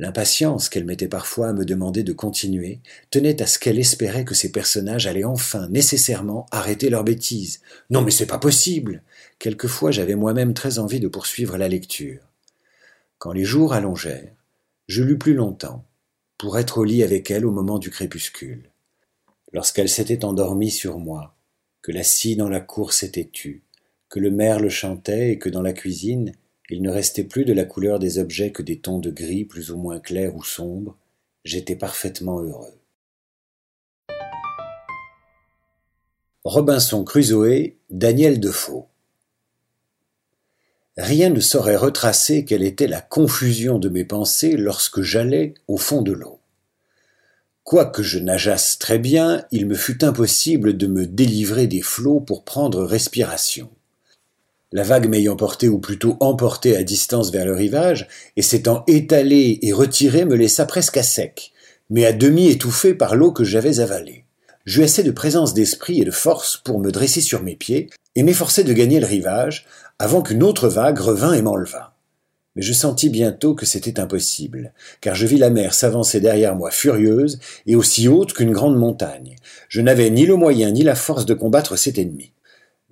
L'impatience 0.00 0.68
qu'elle 0.68 0.84
mettait 0.84 1.08
parfois 1.08 1.48
à 1.48 1.52
me 1.52 1.64
demander 1.64 2.02
de 2.02 2.12
continuer 2.12 2.80
tenait 3.10 3.40
à 3.40 3.46
ce 3.46 3.60
qu'elle 3.60 3.78
espérait 3.78 4.24
que 4.24 4.34
ces 4.34 4.50
personnages 4.50 5.06
allaient 5.06 5.24
enfin 5.24 5.68
nécessairement 5.68 6.46
arrêter 6.50 6.90
leur 6.90 7.04
bêtise. 7.04 7.60
Non 7.90 8.02
mais 8.02 8.10
c'est 8.10 8.26
pas 8.26 8.38
possible. 8.38 9.02
Quelquefois 9.38 9.92
j'avais 9.92 10.16
moi-même 10.16 10.52
très 10.52 10.80
envie 10.80 10.98
de 10.98 11.06
poursuivre 11.06 11.56
la 11.56 11.68
lecture. 11.68 12.22
Quand 13.18 13.32
les 13.32 13.44
jours 13.44 13.72
allongèrent, 13.72 14.34
je 14.88 15.02
lus 15.02 15.16
plus 15.16 15.34
longtemps, 15.34 15.84
pour 16.38 16.58
être 16.58 16.78
au 16.78 16.84
lit 16.84 17.04
avec 17.04 17.30
elle 17.30 17.46
au 17.46 17.52
moment 17.52 17.78
du 17.78 17.90
crépuscule. 17.90 18.70
Lorsqu'elle 19.52 19.88
s'était 19.88 20.24
endormie 20.24 20.72
sur 20.72 20.98
moi, 20.98 21.36
que 21.82 21.92
la 21.92 22.02
scie 22.02 22.34
dans 22.34 22.48
la 22.48 22.60
cour 22.60 22.92
s'était 22.92 23.30
tue, 23.32 23.62
que 24.08 24.18
le 24.18 24.32
merle 24.32 24.68
chantait 24.68 25.30
et 25.30 25.38
que 25.38 25.48
dans 25.48 25.62
la 25.62 25.72
cuisine 25.72 26.32
il 26.70 26.82
ne 26.82 26.90
restait 26.90 27.24
plus 27.24 27.44
de 27.44 27.52
la 27.52 27.64
couleur 27.64 27.98
des 27.98 28.18
objets 28.18 28.52
que 28.52 28.62
des 28.62 28.78
tons 28.78 28.98
de 28.98 29.10
gris 29.10 29.44
plus 29.44 29.70
ou 29.70 29.76
moins 29.76 30.00
clairs 30.00 30.34
ou 30.34 30.42
sombres. 30.42 30.96
J'étais 31.44 31.76
parfaitement 31.76 32.40
heureux. 32.40 32.78
Robinson 36.44 37.04
Crusoe, 37.04 37.74
Daniel 37.90 38.40
Defoe. 38.40 38.86
Rien 40.96 41.30
ne 41.30 41.40
saurait 41.40 41.76
retracer 41.76 42.44
quelle 42.44 42.62
était 42.62 42.86
la 42.86 43.00
confusion 43.00 43.78
de 43.78 43.88
mes 43.88 44.04
pensées 44.04 44.56
lorsque 44.56 45.02
j'allais 45.02 45.54
au 45.66 45.76
fond 45.76 46.02
de 46.02 46.12
l'eau. 46.12 46.40
Quoique 47.64 48.02
je 48.02 48.18
nageasse 48.18 48.78
très 48.78 48.98
bien, 48.98 49.46
il 49.50 49.66
me 49.66 49.74
fut 49.74 50.04
impossible 50.04 50.76
de 50.76 50.86
me 50.86 51.06
délivrer 51.06 51.66
des 51.66 51.82
flots 51.82 52.20
pour 52.20 52.44
prendre 52.44 52.84
respiration. 52.84 53.70
La 54.74 54.82
vague 54.82 55.08
m'ayant 55.08 55.36
porté 55.36 55.68
ou 55.68 55.78
plutôt 55.78 56.16
emporté 56.18 56.76
à 56.76 56.82
distance 56.82 57.30
vers 57.30 57.46
le 57.46 57.54
rivage, 57.54 58.08
et 58.36 58.42
s'étant 58.42 58.82
étalée 58.88 59.60
et 59.62 59.72
retirée 59.72 60.24
me 60.24 60.34
laissa 60.34 60.66
presque 60.66 60.96
à 60.96 61.04
sec, 61.04 61.52
mais 61.90 62.04
à 62.04 62.12
demi 62.12 62.48
étouffé 62.48 62.92
par 62.92 63.14
l'eau 63.14 63.30
que 63.30 63.44
j'avais 63.44 63.78
avalée. 63.78 64.24
J'eus 64.66 64.82
assez 64.82 65.04
de 65.04 65.12
présence 65.12 65.54
d'esprit 65.54 66.00
et 66.00 66.04
de 66.04 66.10
force 66.10 66.56
pour 66.56 66.80
me 66.80 66.90
dresser 66.90 67.20
sur 67.20 67.44
mes 67.44 67.54
pieds 67.54 67.88
et 68.16 68.24
m'efforcer 68.24 68.64
de 68.64 68.72
gagner 68.72 68.98
le 68.98 69.06
rivage 69.06 69.64
avant 70.00 70.22
qu'une 70.22 70.42
autre 70.42 70.68
vague 70.68 70.98
revint 70.98 71.34
et 71.34 71.42
m'enlevât. 71.42 71.94
Mais 72.56 72.62
je 72.62 72.72
sentis 72.72 73.10
bientôt 73.10 73.54
que 73.54 73.66
c'était 73.66 74.00
impossible, 74.00 74.72
car 75.00 75.14
je 75.14 75.26
vis 75.28 75.38
la 75.38 75.50
mer 75.50 75.72
s'avancer 75.72 76.18
derrière 76.18 76.56
moi 76.56 76.72
furieuse 76.72 77.38
et 77.68 77.76
aussi 77.76 78.08
haute 78.08 78.32
qu'une 78.32 78.50
grande 78.50 78.76
montagne. 78.76 79.36
Je 79.68 79.80
n'avais 79.80 80.10
ni 80.10 80.26
le 80.26 80.34
moyen 80.34 80.72
ni 80.72 80.82
la 80.82 80.96
force 80.96 81.26
de 81.26 81.34
combattre 81.34 81.76
cet 81.76 81.96
ennemi. 81.96 82.33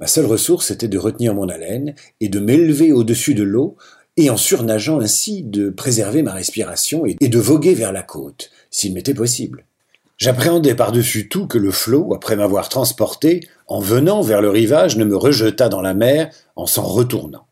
Ma 0.02 0.08
seule 0.08 0.26
ressource 0.26 0.72
était 0.72 0.88
de 0.88 0.98
retenir 0.98 1.32
mon 1.32 1.48
haleine 1.48 1.94
et 2.20 2.28
de 2.28 2.40
m'élever 2.40 2.90
au-dessus 2.90 3.34
de 3.34 3.44
l'eau, 3.44 3.76
et 4.16 4.30
en 4.30 4.36
surnageant 4.36 4.98
ainsi 4.98 5.44
de 5.44 5.70
préserver 5.70 6.22
ma 6.22 6.32
respiration 6.32 7.06
et 7.06 7.14
de 7.14 7.38
voguer 7.38 7.74
vers 7.74 7.92
la 7.92 8.02
côte, 8.02 8.50
s'il 8.68 8.94
m'était 8.94 9.14
possible. 9.14 9.64
J'appréhendais 10.18 10.74
par-dessus 10.74 11.28
tout 11.28 11.46
que 11.46 11.56
le 11.56 11.70
flot, 11.70 12.14
après 12.14 12.34
m'avoir 12.34 12.68
transporté, 12.68 13.46
en 13.68 13.78
venant 13.78 14.22
vers 14.22 14.42
le 14.42 14.50
rivage, 14.50 14.96
ne 14.96 15.04
me 15.04 15.16
rejetât 15.16 15.68
dans 15.68 15.82
la 15.82 15.94
mer 15.94 16.34
en 16.56 16.66
s'en 16.66 16.82
retournant. 16.82 17.46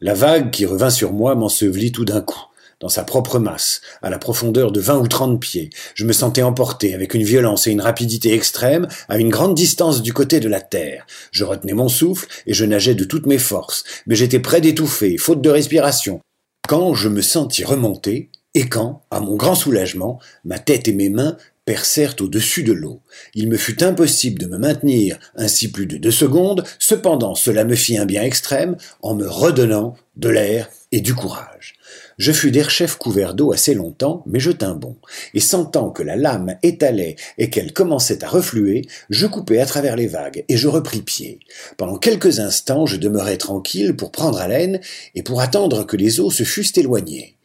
La 0.00 0.14
vague 0.14 0.50
qui 0.50 0.64
revint 0.64 0.88
sur 0.88 1.12
moi 1.12 1.34
m'ensevelit 1.34 1.92
tout 1.92 2.06
d'un 2.06 2.22
coup. 2.22 2.46
Dans 2.80 2.88
sa 2.88 3.04
propre 3.04 3.38
masse, 3.38 3.80
à 4.02 4.10
la 4.10 4.18
profondeur 4.18 4.72
de 4.72 4.80
vingt 4.80 4.98
ou 4.98 5.08
trente 5.08 5.40
pieds. 5.40 5.70
Je 5.94 6.04
me 6.04 6.12
sentais 6.12 6.42
emporté 6.42 6.94
avec 6.94 7.14
une 7.14 7.22
violence 7.22 7.66
et 7.66 7.70
une 7.70 7.80
rapidité 7.80 8.32
extrêmes 8.34 8.86
à 9.08 9.18
une 9.18 9.30
grande 9.30 9.54
distance 9.54 10.02
du 10.02 10.12
côté 10.12 10.40
de 10.40 10.48
la 10.48 10.60
terre. 10.60 11.06
Je 11.30 11.44
retenais 11.44 11.72
mon 11.72 11.88
souffle 11.88 12.28
et 12.46 12.54
je 12.54 12.64
nageais 12.64 12.94
de 12.94 13.04
toutes 13.04 13.26
mes 13.26 13.38
forces, 13.38 13.84
mais 14.06 14.14
j'étais 14.14 14.40
près 14.40 14.60
d'étouffer, 14.60 15.16
faute 15.16 15.40
de 15.40 15.50
respiration. 15.50 16.20
Quand 16.68 16.94
je 16.94 17.08
me 17.08 17.22
sentis 17.22 17.64
remonter, 17.64 18.30
et 18.54 18.68
quand, 18.68 19.02
à 19.10 19.20
mon 19.20 19.36
grand 19.36 19.54
soulagement, 19.54 20.18
ma 20.44 20.58
tête 20.58 20.88
et 20.88 20.92
mes 20.94 21.10
mains 21.10 21.36
percèrent 21.66 22.14
au-dessus 22.20 22.62
de 22.62 22.72
l'eau. 22.72 23.02
Il 23.34 23.48
me 23.48 23.58
fut 23.58 23.82
impossible 23.82 24.38
de 24.38 24.46
me 24.46 24.56
maintenir 24.56 25.18
ainsi 25.34 25.70
plus 25.70 25.86
de 25.86 25.98
deux 25.98 26.12
secondes, 26.12 26.64
cependant 26.78 27.34
cela 27.34 27.64
me 27.64 27.74
fit 27.74 27.98
un 27.98 28.06
bien 28.06 28.22
extrême 28.22 28.76
en 29.02 29.14
me 29.14 29.28
redonnant 29.28 29.96
de 30.16 30.30
l'air 30.30 30.70
et 30.92 31.00
du 31.00 31.14
courage. 31.14 31.74
Je 32.18 32.32
fus 32.32 32.50
d'Erchef 32.50 32.96
couvert 32.96 33.34
d'eau 33.34 33.52
assez 33.52 33.74
longtemps, 33.74 34.22
mais 34.26 34.40
je 34.40 34.50
tins 34.50 34.74
bon, 34.74 34.96
et 35.34 35.40
sentant 35.40 35.90
que 35.90 36.02
la 36.02 36.16
lame 36.16 36.56
étalait 36.62 37.16
et 37.36 37.50
qu'elle 37.50 37.72
commençait 37.72 38.24
à 38.24 38.28
refluer, 38.28 38.86
je 39.10 39.26
coupai 39.26 39.60
à 39.60 39.66
travers 39.66 39.96
les 39.96 40.06
vagues, 40.06 40.44
et 40.48 40.56
je 40.56 40.68
repris 40.68 41.02
pied. 41.02 41.40
Pendant 41.76 41.98
quelques 41.98 42.38
instants 42.38 42.86
je 42.86 42.96
demeurai 42.96 43.36
tranquille 43.36 43.96
pour 43.96 44.12
prendre 44.12 44.38
haleine 44.38 44.80
et 45.14 45.22
pour 45.22 45.40
attendre 45.40 45.84
que 45.84 45.96
les 45.96 46.20
eaux 46.20 46.30
se 46.30 46.44
fussent 46.44 46.78
éloignées. 46.78 47.35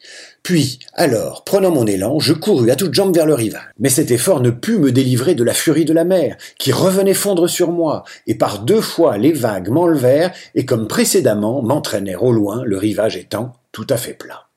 Puis, 0.43 0.79
alors, 0.93 1.43
prenant 1.43 1.69
mon 1.69 1.85
élan, 1.85 2.19
je 2.19 2.33
courus 2.33 2.71
à 2.71 2.75
toutes 2.75 2.95
jambes 2.95 3.13
vers 3.13 3.27
le 3.27 3.35
rivage. 3.35 3.61
Mais 3.77 3.89
cet 3.89 4.09
effort 4.09 4.41
ne 4.41 4.49
put 4.49 4.79
me 4.79 4.91
délivrer 4.91 5.35
de 5.35 5.43
la 5.43 5.53
furie 5.53 5.85
de 5.85 5.93
la 5.93 6.03
mer, 6.03 6.35
qui 6.57 6.71
revenait 6.71 7.13
fondre 7.13 7.47
sur 7.47 7.71
moi, 7.71 8.03
et 8.25 8.35
par 8.35 8.59
deux 8.59 8.81
fois 8.81 9.17
les 9.17 9.33
vagues 9.33 9.69
m'enlevèrent, 9.69 10.33
et 10.55 10.65
comme 10.65 10.87
précédemment 10.87 11.61
m'entraînèrent 11.61 12.23
au 12.23 12.31
loin, 12.31 12.63
le 12.63 12.77
rivage 12.77 13.17
étant 13.17 13.53
tout 13.71 13.87
à 13.89 13.97
fait 13.97 14.13
plat. 14.13 14.47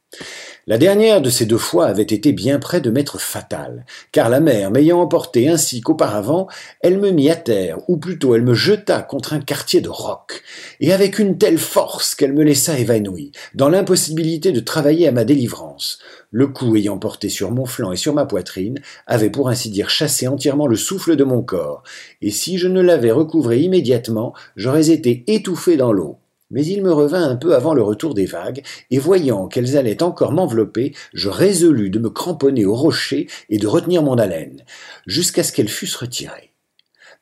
La 0.66 0.78
dernière 0.78 1.20
de 1.20 1.28
ces 1.28 1.44
deux 1.44 1.58
fois 1.58 1.84
avait 1.84 2.00
été 2.00 2.32
bien 2.32 2.58
près 2.58 2.80
de 2.80 2.88
m'être 2.88 3.20
fatale, 3.20 3.84
car 4.12 4.30
la 4.30 4.40
mer 4.40 4.70
m'ayant 4.70 4.98
emporté 4.98 5.46
ainsi 5.46 5.82
qu'auparavant, 5.82 6.48
elle 6.80 6.98
me 6.98 7.10
mit 7.10 7.28
à 7.28 7.36
terre, 7.36 7.78
ou 7.86 7.98
plutôt 7.98 8.34
elle 8.34 8.44
me 8.44 8.54
jeta 8.54 9.02
contre 9.02 9.34
un 9.34 9.40
quartier 9.40 9.82
de 9.82 9.90
roc, 9.90 10.42
et 10.80 10.94
avec 10.94 11.18
une 11.18 11.36
telle 11.36 11.58
force 11.58 12.14
qu'elle 12.14 12.32
me 12.32 12.42
laissa 12.42 12.78
évanoui, 12.78 13.32
dans 13.54 13.68
l'impossibilité 13.68 14.52
de 14.52 14.60
travailler 14.60 15.06
à 15.06 15.12
ma 15.12 15.24
délivrance. 15.24 15.98
Le 16.30 16.46
coup 16.46 16.76
ayant 16.76 16.96
porté 16.96 17.28
sur 17.28 17.50
mon 17.50 17.66
flanc 17.66 17.92
et 17.92 17.96
sur 17.96 18.14
ma 18.14 18.24
poitrine, 18.24 18.80
avait 19.06 19.28
pour 19.28 19.50
ainsi 19.50 19.68
dire 19.68 19.90
chassé 19.90 20.28
entièrement 20.28 20.66
le 20.66 20.76
souffle 20.76 21.14
de 21.14 21.24
mon 21.24 21.42
corps, 21.42 21.82
et 22.22 22.30
si 22.30 22.56
je 22.56 22.68
ne 22.68 22.80
l'avais 22.80 23.12
recouvré 23.12 23.60
immédiatement, 23.60 24.32
j'aurais 24.56 24.88
été 24.88 25.24
étouffé 25.26 25.76
dans 25.76 25.92
l'eau. 25.92 26.16
Mais 26.50 26.64
il 26.64 26.82
me 26.82 26.92
revint 26.92 27.28
un 27.28 27.36
peu 27.36 27.54
avant 27.54 27.74
le 27.74 27.82
retour 27.82 28.14
des 28.14 28.26
vagues, 28.26 28.62
et 28.90 28.98
voyant 28.98 29.48
qu'elles 29.48 29.76
allaient 29.76 30.02
encore 30.02 30.32
m'envelopper, 30.32 30.94
je 31.12 31.28
résolus 31.28 31.90
de 31.90 31.98
me 31.98 32.10
cramponner 32.10 32.64
au 32.64 32.74
rocher 32.74 33.28
et 33.48 33.58
de 33.58 33.66
retenir 33.66 34.02
mon 34.02 34.18
haleine, 34.18 34.62
jusqu'à 35.06 35.42
ce 35.42 35.52
qu'elles 35.52 35.68
fussent 35.68 35.96
retirées. 35.96 36.52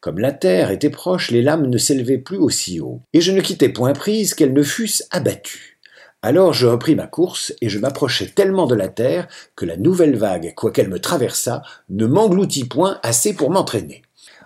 Comme 0.01 0.19
la 0.19 0.33
terre 0.33 0.73
était 0.73 0.91
proche, 0.91 1.31
les 1.31 1.43
lames 1.43 1.67
ne 1.67 1.79
s'élevaient 1.79 2.19
plus 2.19 2.39
aussi 2.39 2.81
haut, 2.81 3.03
et 3.13 3.21
je 3.21 3.31
ne 3.31 3.41
quittais 3.41 3.69
point 3.69 3.93
prise 3.93 4.35
qu'elles 4.35 4.53
ne 4.53 4.65
fussent 4.65 5.07
abattues. 5.13 5.79
Alors 6.23 6.53
je 6.53 6.67
repris 6.67 6.95
ma 6.95 7.07
course, 7.07 7.53
et 7.61 7.69
je 7.69 7.79
m'approchai 7.79 8.29
tellement 8.29 8.67
de 8.67 8.75
la 8.75 8.89
terre 8.89 9.29
que 9.57 9.65
la 9.65 9.77
nouvelle 9.77 10.17
vague, 10.17 10.55
quoiqu'elle 10.57 10.89
me 10.89 11.01
traversât, 11.01 11.63
ne 11.89 12.07
m'engloutit 12.07 12.65
point 12.65 12.99
assez 13.03 13.35
pour 13.35 13.51
m'entraîner. 13.51 14.03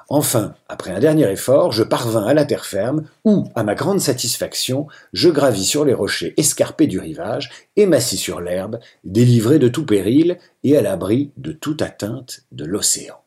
Enfin, 0.08 0.54
après 0.68 0.92
un 0.92 1.00
dernier 1.00 1.28
effort, 1.30 1.72
je 1.72 1.82
parvins 1.82 2.26
à 2.26 2.34
la 2.34 2.44
terre 2.44 2.64
ferme, 2.64 3.08
où, 3.24 3.44
à 3.56 3.64
ma 3.64 3.74
grande 3.74 4.00
satisfaction, 4.00 4.86
je 5.12 5.28
gravis 5.28 5.64
sur 5.64 5.84
les 5.84 5.94
rochers 5.94 6.32
escarpés 6.36 6.86
du 6.86 7.00
rivage 7.00 7.50
et 7.74 7.86
m'assis 7.86 8.16
sur 8.16 8.40
l'herbe, 8.40 8.78
délivré 9.02 9.58
de 9.58 9.68
tout 9.68 9.84
péril 9.84 10.38
et 10.62 10.76
à 10.76 10.82
l'abri 10.82 11.32
de 11.36 11.50
toute 11.50 11.82
atteinte 11.82 12.44
de 12.52 12.64
l'océan. 12.64 13.20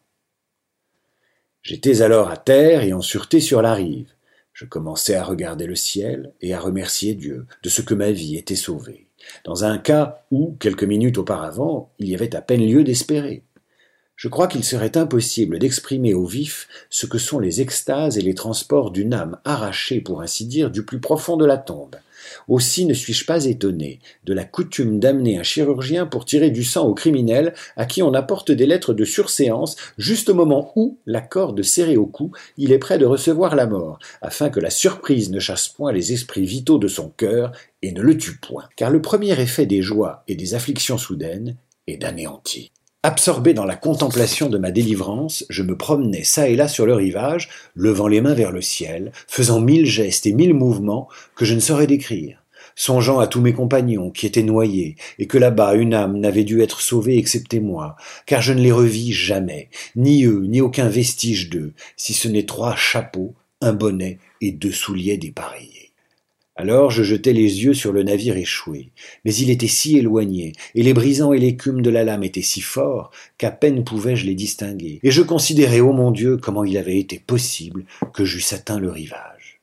J'étais 1.62 2.02
alors 2.02 2.30
à 2.30 2.38
terre 2.38 2.84
et 2.84 2.94
en 2.94 3.02
sûreté 3.02 3.42
sur 3.42 3.62
la 3.62 3.74
rive. 3.74 4.14
Je 4.54 4.66
commençais 4.66 5.16
à 5.16 5.24
regarder 5.24 5.68
le 5.68 5.76
ciel 5.76 6.34
et 6.42 6.54
à 6.54 6.60
remercier 6.60 7.14
Dieu 7.14 7.46
de 7.62 7.70
ce 7.70 7.82
que 7.82 7.94
ma 7.94 8.12
vie 8.12 8.38
était 8.38 8.56
sauvée, 8.56 9.10
dans 9.44 9.66
un 9.66 9.78
cas 9.78 10.24
où, 10.32 10.56
quelques 10.60 10.84
minutes 10.84 11.18
auparavant, 11.18 11.92
il 12.00 12.10
y 12.10 12.16
avait 12.16 12.36
à 12.36 12.42
peine 12.42 12.66
lieu 12.66 12.84
d'espérer. 12.84 13.44
Je 14.20 14.28
crois 14.28 14.50
qu'il 14.50 14.66
serait 14.66 14.98
impossible 14.98 15.60
d'exprimer 15.60 16.14
au 16.14 16.26
vif 16.26 16.68
ce 16.90 17.06
que 17.06 17.18
sont 17.18 17.40
les 17.40 17.62
extases 17.62 18.18
et 18.18 18.22
les 18.22 18.34
transports 18.34 18.92
d'une 18.92 19.14
âme 19.14 19.38
arrachée, 19.46 20.02
pour 20.02 20.22
ainsi 20.22 20.46
dire, 20.46 20.72
du 20.72 20.84
plus 20.84 21.00
profond 21.00 21.38
de 21.38 21.46
la 21.46 21.58
tombe. 21.58 21.96
Aussi 22.50 22.84
ne 22.84 22.94
suis-je 22.94 23.26
pas 23.26 23.46
étonné 23.46 24.02
de 24.26 24.34
la 24.34 24.44
coutume 24.44 25.00
d'amener 25.00 25.38
un 25.38 25.44
chirurgien 25.44 26.06
pour 26.06 26.26
tirer 26.26 26.52
du 26.52 26.66
sang 26.66 26.86
au 26.86 26.94
criminel 26.94 27.54
à 27.78 27.86
qui 27.86 28.04
on 28.04 28.14
apporte 28.14 28.52
des 28.52 28.66
lettres 28.66 28.94
de 28.94 29.06
surséance 29.06 29.78
juste 29.98 30.28
au 30.28 30.34
moment 30.34 30.74
où, 30.76 30.98
la 31.06 31.22
corde 31.22 31.64
serrée 31.64 31.96
au 31.96 32.06
cou, 32.06 32.34
il 32.58 32.74
est 32.74 32.78
prêt 32.78 32.98
de 32.98 33.06
recevoir 33.06 33.56
la 33.56 33.68
mort, 33.68 34.00
afin 34.22 34.50
que 34.50 34.60
la 34.60 34.70
surprise 34.70 35.32
ne 35.32 35.40
chasse 35.40 35.70
point 35.70 35.94
les 35.94 36.12
esprits 36.12 36.46
vitaux 36.46 36.78
de 36.78 36.90
son 36.90 37.08
cœur 37.08 37.54
et 37.82 37.94
ne 37.94 38.02
le 38.02 38.18
tue 38.18 38.36
point. 38.36 38.68
Car 38.76 38.90
le 38.90 39.02
premier 39.02 39.40
effet 39.40 39.66
des 39.66 39.82
joies 39.82 40.26
et 40.28 40.36
des 40.36 40.56
afflictions 40.56 40.98
soudaines 40.98 41.56
est 41.88 41.96
d'anéantir. 41.96 42.68
Absorbé 43.02 43.54
dans 43.54 43.64
la 43.64 43.78
contemplation 43.78 44.50
de 44.50 44.58
ma 44.58 44.72
délivrance, 44.72 45.46
je 45.50 45.64
me 45.64 45.78
promenais 45.78 46.26
çà 46.26 46.50
et 46.50 46.58
là 46.58 46.68
sur 46.68 46.86
le 46.86 46.94
rivage, 46.94 47.48
levant 47.74 48.10
les 48.10 48.20
mains 48.20 48.34
vers 48.34 48.52
le 48.52 48.62
ciel, 48.62 49.14
faisant 49.26 49.62
mille 49.62 49.86
gestes 49.86 50.26
et 50.26 50.34
mille 50.34 50.54
mouvements 50.54 51.08
que 51.34 51.46
je 51.46 51.54
ne 51.54 51.62
saurais 51.62 51.88
décrire, 51.88 52.44
songeant 52.76 53.20
à 53.20 53.28
tous 53.28 53.40
mes 53.40 53.54
compagnons 53.54 54.12
qui 54.12 54.26
étaient 54.26 54.44
noyés, 54.44 54.98
et 55.18 55.28
que 55.28 55.38
là-bas 55.38 55.76
une 55.76 55.94
âme 55.94 56.20
n'avait 56.20 56.44
dû 56.44 56.62
être 56.62 56.82
sauvée 56.82 57.18
excepté 57.18 57.62
moi, 57.62 57.96
car 58.26 58.42
je 58.42 58.52
ne 58.52 58.60
les 58.60 58.74
revis 58.74 59.14
jamais, 59.14 59.70
ni 59.96 60.26
eux, 60.26 60.44
ni 60.46 60.60
aucun 60.60 60.90
vestige 60.90 61.50
d'eux, 61.50 61.72
si 61.96 62.14
ce 62.14 62.28
n'est 62.28 62.46
trois 62.46 62.76
chapeaux, 62.76 63.34
un 63.62 63.72
bonnet 63.72 64.20
et 64.42 64.52
deux 64.52 64.74
souliers 64.74 65.18
dépareillés. 65.18 65.79
Alors 66.62 66.92
je 66.92 67.04
jetai 67.04 67.32
les 67.32 67.64
yeux 67.64 67.74
sur 67.74 67.94
le 67.94 68.04
navire 68.04 68.36
échoué, 68.36 68.92
mais 69.24 69.34
il 69.34 69.50
était 69.50 69.70
si 69.70 69.98
éloigné, 69.98 70.52
et 70.76 70.84
les 70.84 70.94
brisants 70.94 71.32
et 71.32 71.40
l'écume 71.40 71.82
de 71.82 71.90
la 71.90 72.04
lame 72.04 72.26
étaient 72.26 72.42
si 72.42 72.60
forts, 72.60 73.12
qu'à 73.38 73.50
peine 73.50 73.86
pouvais-je 73.86 74.26
les 74.26 74.36
distinguer, 74.36 75.00
et 75.02 75.10
je 75.10 75.22
considérais, 75.22 75.80
ô 75.80 75.94
mon 75.94 76.12
Dieu, 76.12 76.36
comment 76.36 76.66
il 76.66 76.78
avait 76.78 77.00
été 77.00 77.18
possible 77.18 77.86
que 78.14 78.26
j'eusse 78.26 78.52
atteint 78.52 78.78
le 78.78 78.92
rivage. 78.92 79.62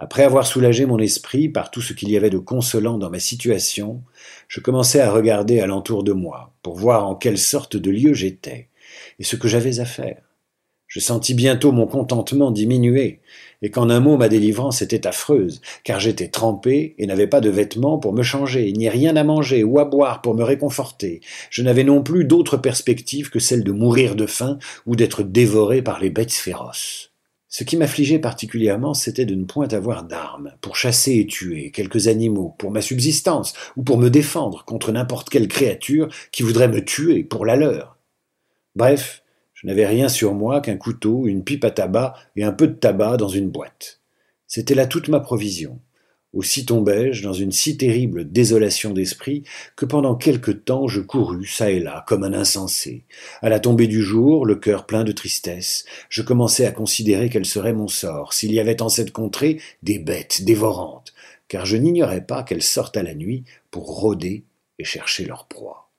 Après 0.00 0.24
avoir 0.24 0.48
soulagé 0.48 0.84
mon 0.84 0.98
esprit 0.98 1.48
par 1.48 1.70
tout 1.70 1.80
ce 1.80 1.92
qu'il 1.92 2.10
y 2.10 2.16
avait 2.16 2.28
de 2.28 2.38
consolant 2.38 2.98
dans 2.98 3.10
ma 3.10 3.20
situation, 3.20 4.02
je 4.48 4.58
commençai 4.58 4.98
à 4.98 5.12
regarder 5.12 5.60
alentour 5.60 6.02
de 6.02 6.12
moi, 6.12 6.52
pour 6.64 6.74
voir 6.74 7.06
en 7.06 7.14
quelle 7.14 7.38
sorte 7.38 7.76
de 7.76 7.90
lieu 7.92 8.14
j'étais, 8.14 8.66
et 9.20 9.22
ce 9.22 9.36
que 9.36 9.46
j'avais 9.46 9.78
à 9.78 9.84
faire. 9.84 10.29
Je 10.90 10.98
sentis 10.98 11.34
bientôt 11.34 11.70
mon 11.70 11.86
contentement 11.86 12.50
diminuer, 12.50 13.20
et 13.62 13.70
qu'en 13.70 13.90
un 13.90 14.00
mot 14.00 14.16
ma 14.16 14.28
délivrance 14.28 14.82
était 14.82 15.06
affreuse, 15.06 15.60
car 15.84 16.00
j'étais 16.00 16.26
trempé 16.26 16.96
et 16.98 17.06
n'avais 17.06 17.28
pas 17.28 17.40
de 17.40 17.48
vêtements 17.48 17.98
pour 17.98 18.12
me 18.12 18.24
changer, 18.24 18.72
ni 18.72 18.88
rien 18.88 19.14
à 19.14 19.22
manger 19.22 19.62
ou 19.62 19.78
à 19.78 19.84
boire 19.84 20.20
pour 20.20 20.34
me 20.34 20.42
réconforter. 20.42 21.20
Je 21.48 21.62
n'avais 21.62 21.84
non 21.84 22.02
plus 22.02 22.24
d'autre 22.24 22.56
perspective 22.56 23.30
que 23.30 23.38
celle 23.38 23.62
de 23.62 23.70
mourir 23.70 24.16
de 24.16 24.26
faim 24.26 24.58
ou 24.84 24.96
d'être 24.96 25.22
dévoré 25.22 25.80
par 25.80 26.00
les 26.00 26.10
bêtes 26.10 26.32
féroces. 26.32 27.12
Ce 27.46 27.62
qui 27.62 27.76
m'affligeait 27.76 28.18
particulièrement, 28.18 28.92
c'était 28.92 29.26
de 29.26 29.36
ne 29.36 29.44
point 29.44 29.68
avoir 29.68 30.02
d'armes, 30.02 30.54
pour 30.60 30.74
chasser 30.74 31.18
et 31.18 31.26
tuer 31.28 31.70
quelques 31.70 32.08
animaux, 32.08 32.56
pour 32.58 32.72
ma 32.72 32.82
subsistance, 32.82 33.52
ou 33.76 33.84
pour 33.84 33.96
me 33.96 34.10
défendre 34.10 34.64
contre 34.64 34.90
n'importe 34.90 35.30
quelle 35.30 35.46
créature 35.46 36.08
qui 36.32 36.42
voudrait 36.42 36.66
me 36.66 36.84
tuer 36.84 37.22
pour 37.22 37.46
la 37.46 37.54
leur. 37.54 37.96
Bref, 38.74 39.19
je 39.60 39.66
n'avais 39.66 39.86
rien 39.86 40.08
sur 40.08 40.32
moi 40.32 40.62
qu'un 40.62 40.78
couteau, 40.78 41.26
une 41.26 41.44
pipe 41.44 41.66
à 41.66 41.70
tabac 41.70 42.14
et 42.34 42.44
un 42.44 42.52
peu 42.52 42.66
de 42.66 42.72
tabac 42.72 43.18
dans 43.18 43.28
une 43.28 43.50
boîte. 43.50 44.00
C'était 44.46 44.74
là 44.74 44.86
toute 44.86 45.08
ma 45.08 45.20
provision. 45.20 45.80
Aussi 46.32 46.64
tombai-je 46.64 47.22
dans 47.22 47.34
une 47.34 47.52
si 47.52 47.76
terrible 47.76 48.32
désolation 48.32 48.94
d'esprit 48.94 49.42
que 49.76 49.84
pendant 49.84 50.14
quelque 50.14 50.50
temps 50.50 50.88
je 50.88 51.02
courus 51.02 51.46
çà 51.46 51.70
et 51.70 51.78
là 51.78 52.06
comme 52.06 52.24
un 52.24 52.32
insensé. 52.32 53.04
À 53.42 53.50
la 53.50 53.60
tombée 53.60 53.86
du 53.86 54.00
jour, 54.00 54.46
le 54.46 54.54
cœur 54.54 54.86
plein 54.86 55.04
de 55.04 55.12
tristesse, 55.12 55.84
je 56.08 56.22
commençai 56.22 56.64
à 56.64 56.72
considérer 56.72 57.28
quel 57.28 57.44
serait 57.44 57.74
mon 57.74 57.88
sort 57.88 58.32
s'il 58.32 58.54
y 58.54 58.60
avait 58.60 58.80
en 58.80 58.88
cette 58.88 59.12
contrée 59.12 59.60
des 59.82 59.98
bêtes 59.98 60.42
dévorantes, 60.42 61.12
car 61.48 61.66
je 61.66 61.76
n'ignorais 61.76 62.24
pas 62.24 62.44
qu'elles 62.44 62.62
sortent 62.62 62.96
à 62.96 63.02
la 63.02 63.14
nuit 63.14 63.44
pour 63.70 63.84
rôder 63.84 64.44
et 64.78 64.84
chercher 64.84 65.26
leur 65.26 65.48
proie. 65.48 65.89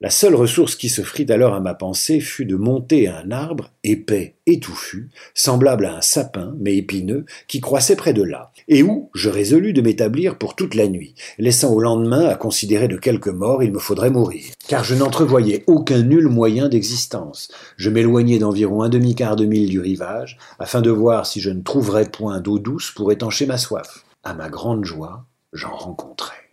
La 0.00 0.10
seule 0.10 0.36
ressource 0.36 0.76
qui 0.76 0.88
se 0.88 1.02
frit 1.02 1.26
alors 1.28 1.54
à 1.54 1.60
ma 1.60 1.74
pensée 1.74 2.20
fut 2.20 2.44
de 2.44 2.54
monter 2.54 3.08
à 3.08 3.18
un 3.18 3.32
arbre, 3.32 3.72
épais 3.82 4.36
et 4.46 4.60
touffu, 4.60 5.10
semblable 5.34 5.86
à 5.86 5.96
un 5.96 6.00
sapin, 6.02 6.54
mais 6.60 6.76
épineux, 6.76 7.24
qui 7.48 7.60
croissait 7.60 7.96
près 7.96 8.12
de 8.12 8.22
là, 8.22 8.52
et 8.68 8.84
où 8.84 9.10
je 9.16 9.28
résolus 9.28 9.72
de 9.72 9.80
m'établir 9.80 10.38
pour 10.38 10.54
toute 10.54 10.76
la 10.76 10.86
nuit, 10.86 11.16
laissant 11.38 11.72
au 11.72 11.80
lendemain 11.80 12.26
à 12.26 12.36
considérer 12.36 12.86
de 12.86 12.96
quelque 12.96 13.28
mort 13.28 13.64
il 13.64 13.72
me 13.72 13.80
faudrait 13.80 14.10
mourir. 14.10 14.44
Car 14.68 14.84
je 14.84 14.94
n'entrevoyais 14.94 15.64
aucun 15.66 16.02
nul 16.02 16.28
moyen 16.28 16.68
d'existence. 16.68 17.50
Je 17.76 17.90
m'éloignai 17.90 18.38
d'environ 18.38 18.82
un 18.82 18.88
demi-quart 18.88 19.34
de 19.34 19.46
mille 19.46 19.68
du 19.68 19.80
rivage, 19.80 20.38
afin 20.60 20.80
de 20.80 20.90
voir 20.90 21.26
si 21.26 21.40
je 21.40 21.50
ne 21.50 21.62
trouverais 21.62 22.08
point 22.08 22.38
d'eau 22.40 22.60
douce 22.60 22.92
pour 22.92 23.10
étancher 23.10 23.46
ma 23.46 23.58
soif. 23.58 24.04
À 24.22 24.32
ma 24.32 24.48
grande 24.48 24.84
joie, 24.84 25.26
j'en 25.52 25.74
rencontrai. 25.74 26.47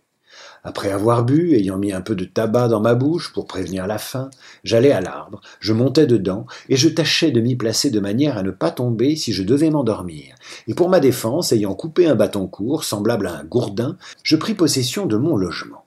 Après 0.66 0.90
avoir 0.90 1.24
bu, 1.24 1.54
ayant 1.54 1.78
mis 1.78 1.92
un 1.92 2.00
peu 2.00 2.16
de 2.16 2.24
tabac 2.24 2.66
dans 2.66 2.80
ma 2.80 2.96
bouche 2.96 3.32
pour 3.32 3.46
prévenir 3.46 3.86
la 3.86 3.98
faim, 3.98 4.30
j'allais 4.64 4.90
à 4.90 5.00
l'arbre, 5.00 5.40
je 5.60 5.72
montais 5.72 6.08
dedans, 6.08 6.44
et 6.68 6.74
je 6.74 6.88
tâchais 6.88 7.30
de 7.30 7.40
m'y 7.40 7.54
placer 7.54 7.88
de 7.90 8.00
manière 8.00 8.36
à 8.36 8.42
ne 8.42 8.50
pas 8.50 8.72
tomber 8.72 9.14
si 9.14 9.32
je 9.32 9.44
devais 9.44 9.70
m'endormir. 9.70 10.34
Et 10.66 10.74
pour 10.74 10.88
ma 10.88 10.98
défense, 10.98 11.52
ayant 11.52 11.74
coupé 11.74 12.08
un 12.08 12.16
bâton 12.16 12.48
court, 12.48 12.82
semblable 12.82 13.28
à 13.28 13.38
un 13.38 13.44
gourdin, 13.44 13.96
je 14.24 14.34
pris 14.34 14.54
possession 14.54 15.06
de 15.06 15.16
mon 15.16 15.36
logement. 15.36 15.84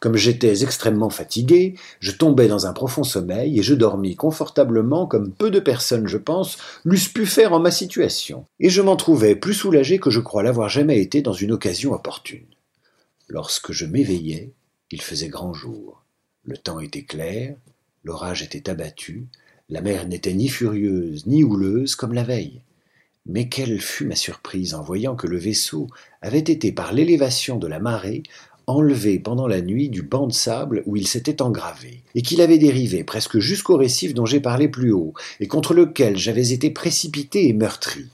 Comme 0.00 0.16
j'étais 0.16 0.64
extrêmement 0.64 1.10
fatigué, 1.10 1.76
je 2.00 2.10
tombai 2.10 2.48
dans 2.48 2.66
un 2.66 2.72
profond 2.72 3.04
sommeil 3.04 3.60
et 3.60 3.62
je 3.62 3.74
dormis 3.74 4.16
confortablement 4.16 5.06
comme 5.06 5.30
peu 5.30 5.52
de 5.52 5.60
personnes, 5.60 6.08
je 6.08 6.18
pense, 6.18 6.58
l'eussent 6.82 7.06
pu 7.06 7.24
faire 7.24 7.52
en 7.52 7.60
ma 7.60 7.70
situation, 7.70 8.46
et 8.58 8.68
je 8.68 8.82
m'en 8.82 8.96
trouvais 8.96 9.36
plus 9.36 9.54
soulagé 9.54 10.00
que 10.00 10.10
je 10.10 10.18
crois 10.18 10.42
l'avoir 10.42 10.68
jamais 10.68 10.98
été 11.00 11.22
dans 11.22 11.32
une 11.32 11.52
occasion 11.52 11.92
opportune. 11.92 12.46
Lorsque 13.28 13.72
je 13.72 13.84
m'éveillai, 13.84 14.52
il 14.90 15.02
faisait 15.02 15.28
grand 15.28 15.52
jour. 15.52 16.02
Le 16.44 16.56
temps 16.56 16.80
était 16.80 17.04
clair, 17.04 17.56
l'orage 18.02 18.42
était 18.42 18.70
abattu, 18.70 19.26
la 19.68 19.82
mer 19.82 20.08
n'était 20.08 20.32
ni 20.32 20.48
furieuse 20.48 21.26
ni 21.26 21.44
houleuse 21.44 21.94
comme 21.94 22.14
la 22.14 22.24
veille. 22.24 22.62
Mais 23.26 23.50
quelle 23.50 23.82
fut 23.82 24.06
ma 24.06 24.14
surprise 24.14 24.72
en 24.72 24.82
voyant 24.82 25.14
que 25.14 25.26
le 25.26 25.36
vaisseau 25.36 25.88
avait 26.22 26.38
été 26.38 26.72
par 26.72 26.94
l'élévation 26.94 27.58
de 27.58 27.66
la 27.66 27.78
marée 27.78 28.22
enlevé 28.66 29.18
pendant 29.18 29.46
la 29.46 29.62
nuit 29.62 29.88
du 29.88 30.02
banc 30.02 30.26
de 30.26 30.32
sable 30.32 30.82
où 30.86 30.96
il 30.96 31.08
s'était 31.08 31.42
engravé, 31.42 32.02
et 32.14 32.22
qu'il 32.22 32.42
avait 32.42 32.58
dérivé 32.58 33.02
presque 33.02 33.38
jusqu'au 33.38 33.76
récif 33.76 34.12
dont 34.12 34.26
j'ai 34.26 34.40
parlé 34.40 34.68
plus 34.68 34.92
haut, 34.92 35.14
et 35.40 35.48
contre 35.48 35.72
lequel 35.72 36.18
j'avais 36.18 36.52
été 36.52 36.70
précipité 36.70 37.48
et 37.48 37.54
meurtri. 37.54 38.08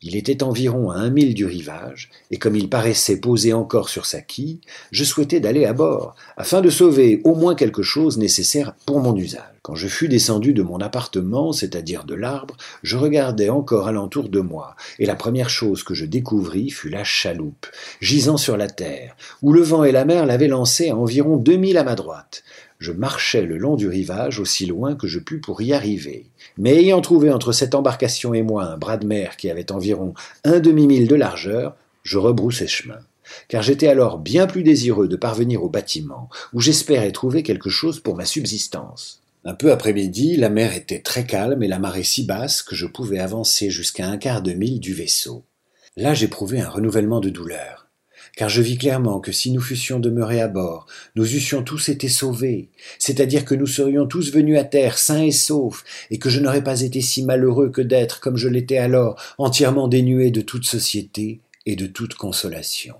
Il 0.00 0.14
était 0.14 0.44
environ 0.44 0.92
à 0.92 0.96
un 0.96 1.10
mille 1.10 1.34
du 1.34 1.44
rivage, 1.44 2.10
et 2.30 2.36
comme 2.36 2.54
il 2.54 2.68
paraissait 2.68 3.20
posé 3.20 3.52
encore 3.52 3.88
sur 3.88 4.06
sa 4.06 4.20
quille, 4.20 4.60
je 4.92 5.02
souhaitais 5.02 5.40
d'aller 5.40 5.64
à 5.64 5.72
bord, 5.72 6.14
afin 6.36 6.60
de 6.60 6.70
sauver 6.70 7.20
au 7.24 7.34
moins 7.34 7.56
quelque 7.56 7.82
chose 7.82 8.16
nécessaire 8.16 8.74
pour 8.86 9.00
mon 9.00 9.16
usage. 9.16 9.42
Quand 9.62 9.74
je 9.74 9.88
fus 9.88 10.06
descendu 10.06 10.52
de 10.54 10.62
mon 10.62 10.78
appartement, 10.78 11.52
c'est-à-dire 11.52 12.04
de 12.04 12.14
l'arbre, 12.14 12.56
je 12.84 12.96
regardais 12.96 13.48
encore 13.48 13.88
alentour 13.88 14.28
de 14.28 14.38
moi, 14.38 14.76
et 15.00 15.04
la 15.04 15.16
première 15.16 15.50
chose 15.50 15.82
que 15.82 15.94
je 15.94 16.04
découvris 16.04 16.70
fut 16.70 16.90
la 16.90 17.02
chaloupe, 17.02 17.66
gisant 18.00 18.36
sur 18.36 18.56
la 18.56 18.68
terre, 18.68 19.16
où 19.42 19.52
le 19.52 19.62
vent 19.62 19.82
et 19.82 19.90
la 19.90 20.04
mer 20.04 20.26
l'avaient 20.26 20.46
lancée 20.46 20.90
à 20.90 20.96
environ 20.96 21.36
deux 21.36 21.56
milles 21.56 21.76
à 21.76 21.82
ma 21.84 21.96
droite 21.96 22.44
je 22.78 22.92
marchais 22.92 23.42
le 23.42 23.58
long 23.58 23.76
du 23.76 23.88
rivage 23.88 24.38
aussi 24.38 24.66
loin 24.66 24.94
que 24.94 25.06
je 25.06 25.18
pus 25.18 25.40
pour 25.40 25.60
y 25.62 25.72
arriver. 25.72 26.26
Mais 26.56 26.76
ayant 26.76 27.00
trouvé 27.00 27.30
entre 27.30 27.52
cette 27.52 27.74
embarcation 27.74 28.34
et 28.34 28.42
moi 28.42 28.64
un 28.64 28.76
bras 28.76 28.96
de 28.96 29.06
mer 29.06 29.36
qui 29.36 29.50
avait 29.50 29.72
environ 29.72 30.14
un 30.44 30.60
demi-mille 30.60 31.08
de 31.08 31.16
largeur, 31.16 31.76
je 32.04 32.18
rebroussai 32.18 32.68
chemin, 32.68 33.00
car 33.48 33.62
j'étais 33.62 33.88
alors 33.88 34.18
bien 34.18 34.46
plus 34.46 34.62
désireux 34.62 35.08
de 35.08 35.16
parvenir 35.16 35.64
au 35.64 35.68
bâtiment, 35.68 36.28
où 36.52 36.60
j'espérais 36.60 37.12
trouver 37.12 37.42
quelque 37.42 37.70
chose 37.70 38.00
pour 38.00 38.16
ma 38.16 38.24
subsistance. 38.24 39.22
Un 39.44 39.54
peu 39.54 39.72
après-midi, 39.72 40.36
la 40.36 40.48
mer 40.48 40.74
était 40.74 41.00
très 41.00 41.24
calme 41.24 41.62
et 41.62 41.68
la 41.68 41.78
marée 41.78 42.02
si 42.02 42.24
basse 42.24 42.62
que 42.62 42.76
je 42.76 42.86
pouvais 42.86 43.18
avancer 43.18 43.70
jusqu'à 43.70 44.06
un 44.06 44.18
quart 44.18 44.42
de 44.42 44.52
mille 44.52 44.78
du 44.78 44.94
vaisseau. 44.94 45.44
Là 45.96 46.14
j'éprouvai 46.14 46.60
un 46.60 46.68
renouvellement 46.68 47.20
de 47.20 47.30
douleur 47.30 47.87
car 48.36 48.48
je 48.48 48.62
vis 48.62 48.78
clairement 48.78 49.20
que 49.20 49.32
si 49.32 49.50
nous 49.50 49.60
fussions 49.60 50.00
demeurés 50.00 50.40
à 50.40 50.48
bord, 50.48 50.86
nous 51.16 51.34
eussions 51.34 51.62
tous 51.62 51.88
été 51.88 52.08
sauvés, 52.08 52.68
c'est-à-dire 52.98 53.44
que 53.44 53.54
nous 53.54 53.66
serions 53.66 54.06
tous 54.06 54.32
venus 54.32 54.58
à 54.58 54.64
terre 54.64 54.98
sains 54.98 55.22
et 55.22 55.32
saufs, 55.32 55.84
et 56.10 56.18
que 56.18 56.30
je 56.30 56.40
n'aurais 56.40 56.64
pas 56.64 56.80
été 56.82 57.00
si 57.00 57.24
malheureux 57.24 57.70
que 57.70 57.82
d'être, 57.82 58.20
comme 58.20 58.36
je 58.36 58.48
l'étais 58.48 58.78
alors, 58.78 59.20
entièrement 59.38 59.88
dénué 59.88 60.30
de 60.30 60.40
toute 60.40 60.64
société 60.64 61.40
et 61.66 61.76
de 61.76 61.86
toute 61.86 62.14
consolation. 62.14 62.94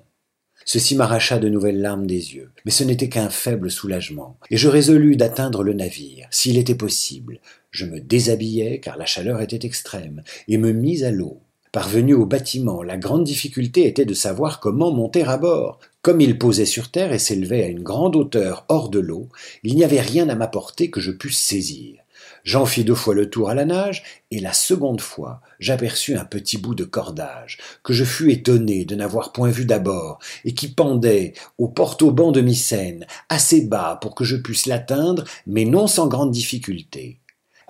Ceci 0.70 0.97
m'arracha 0.97 1.38
de 1.38 1.49
nouvelles 1.49 1.80
larmes 1.80 2.06
des 2.06 2.35
yeux, 2.35 2.50
mais 2.66 2.70
ce 2.70 2.85
n'était 2.85 3.08
qu'un 3.08 3.30
faible 3.30 3.70
soulagement, 3.70 4.38
et 4.50 4.58
je 4.58 4.68
résolus 4.68 5.16
d'atteindre 5.16 5.62
le 5.62 5.73
navire, 5.73 6.28
s'il 6.30 6.58
était 6.58 6.75
possible. 6.75 7.40
Je 7.70 7.87
me 7.87 8.00
déshabillai, 8.00 8.78
car 8.78 8.99
la 8.99 9.06
chaleur 9.06 9.40
était 9.40 9.66
extrême, 9.66 10.22
et 10.46 10.59
me 10.59 10.72
mis 10.72 11.05
à 11.05 11.11
l'eau. 11.11 11.40
Parvenu 11.78 12.12
au 12.14 12.26
bâtiment, 12.26 12.82
la 12.82 12.96
grande 12.96 13.22
difficulté 13.22 13.86
était 13.86 14.04
de 14.04 14.12
savoir 14.12 14.58
comment 14.58 14.90
monter 14.90 15.22
à 15.22 15.36
bord. 15.36 15.78
Comme 16.02 16.20
il 16.20 16.36
posait 16.36 16.64
sur 16.64 16.90
terre 16.90 17.12
et 17.12 17.20
s'élevait 17.20 17.62
à 17.62 17.68
une 17.68 17.84
grande 17.84 18.16
hauteur 18.16 18.64
hors 18.68 18.88
de 18.88 18.98
l'eau, 18.98 19.28
il 19.62 19.76
n'y 19.76 19.84
avait 19.84 20.00
rien 20.00 20.28
à 20.28 20.34
m'apporter 20.34 20.90
que 20.90 20.98
je 20.98 21.12
pusse 21.12 21.38
saisir. 21.38 22.00
J'en 22.42 22.66
fis 22.66 22.82
deux 22.82 22.96
fois 22.96 23.14
le 23.14 23.30
tour 23.30 23.48
à 23.48 23.54
la 23.54 23.64
nage, 23.64 24.02
et 24.32 24.40
la 24.40 24.54
seconde 24.54 25.00
fois, 25.00 25.40
j'aperçus 25.60 26.16
un 26.16 26.24
petit 26.24 26.58
bout 26.58 26.74
de 26.74 26.82
cordage, 26.82 27.58
que 27.84 27.92
je 27.92 28.04
fus 28.04 28.32
étonné 28.32 28.84
de 28.84 28.96
n'avoir 28.96 29.30
point 29.30 29.50
vu 29.50 29.64
d'abord, 29.64 30.18
et 30.44 30.54
qui 30.54 30.66
pendait 30.66 31.32
au 31.58 31.68
porte-au-banc 31.68 32.32
de 32.32 32.40
Mycène, 32.40 33.06
assez 33.28 33.60
bas 33.60 34.00
pour 34.02 34.16
que 34.16 34.24
je 34.24 34.34
puisse 34.34 34.66
l'atteindre, 34.66 35.22
mais 35.46 35.64
non 35.64 35.86
sans 35.86 36.08
grande 36.08 36.32
difficulté. 36.32 37.20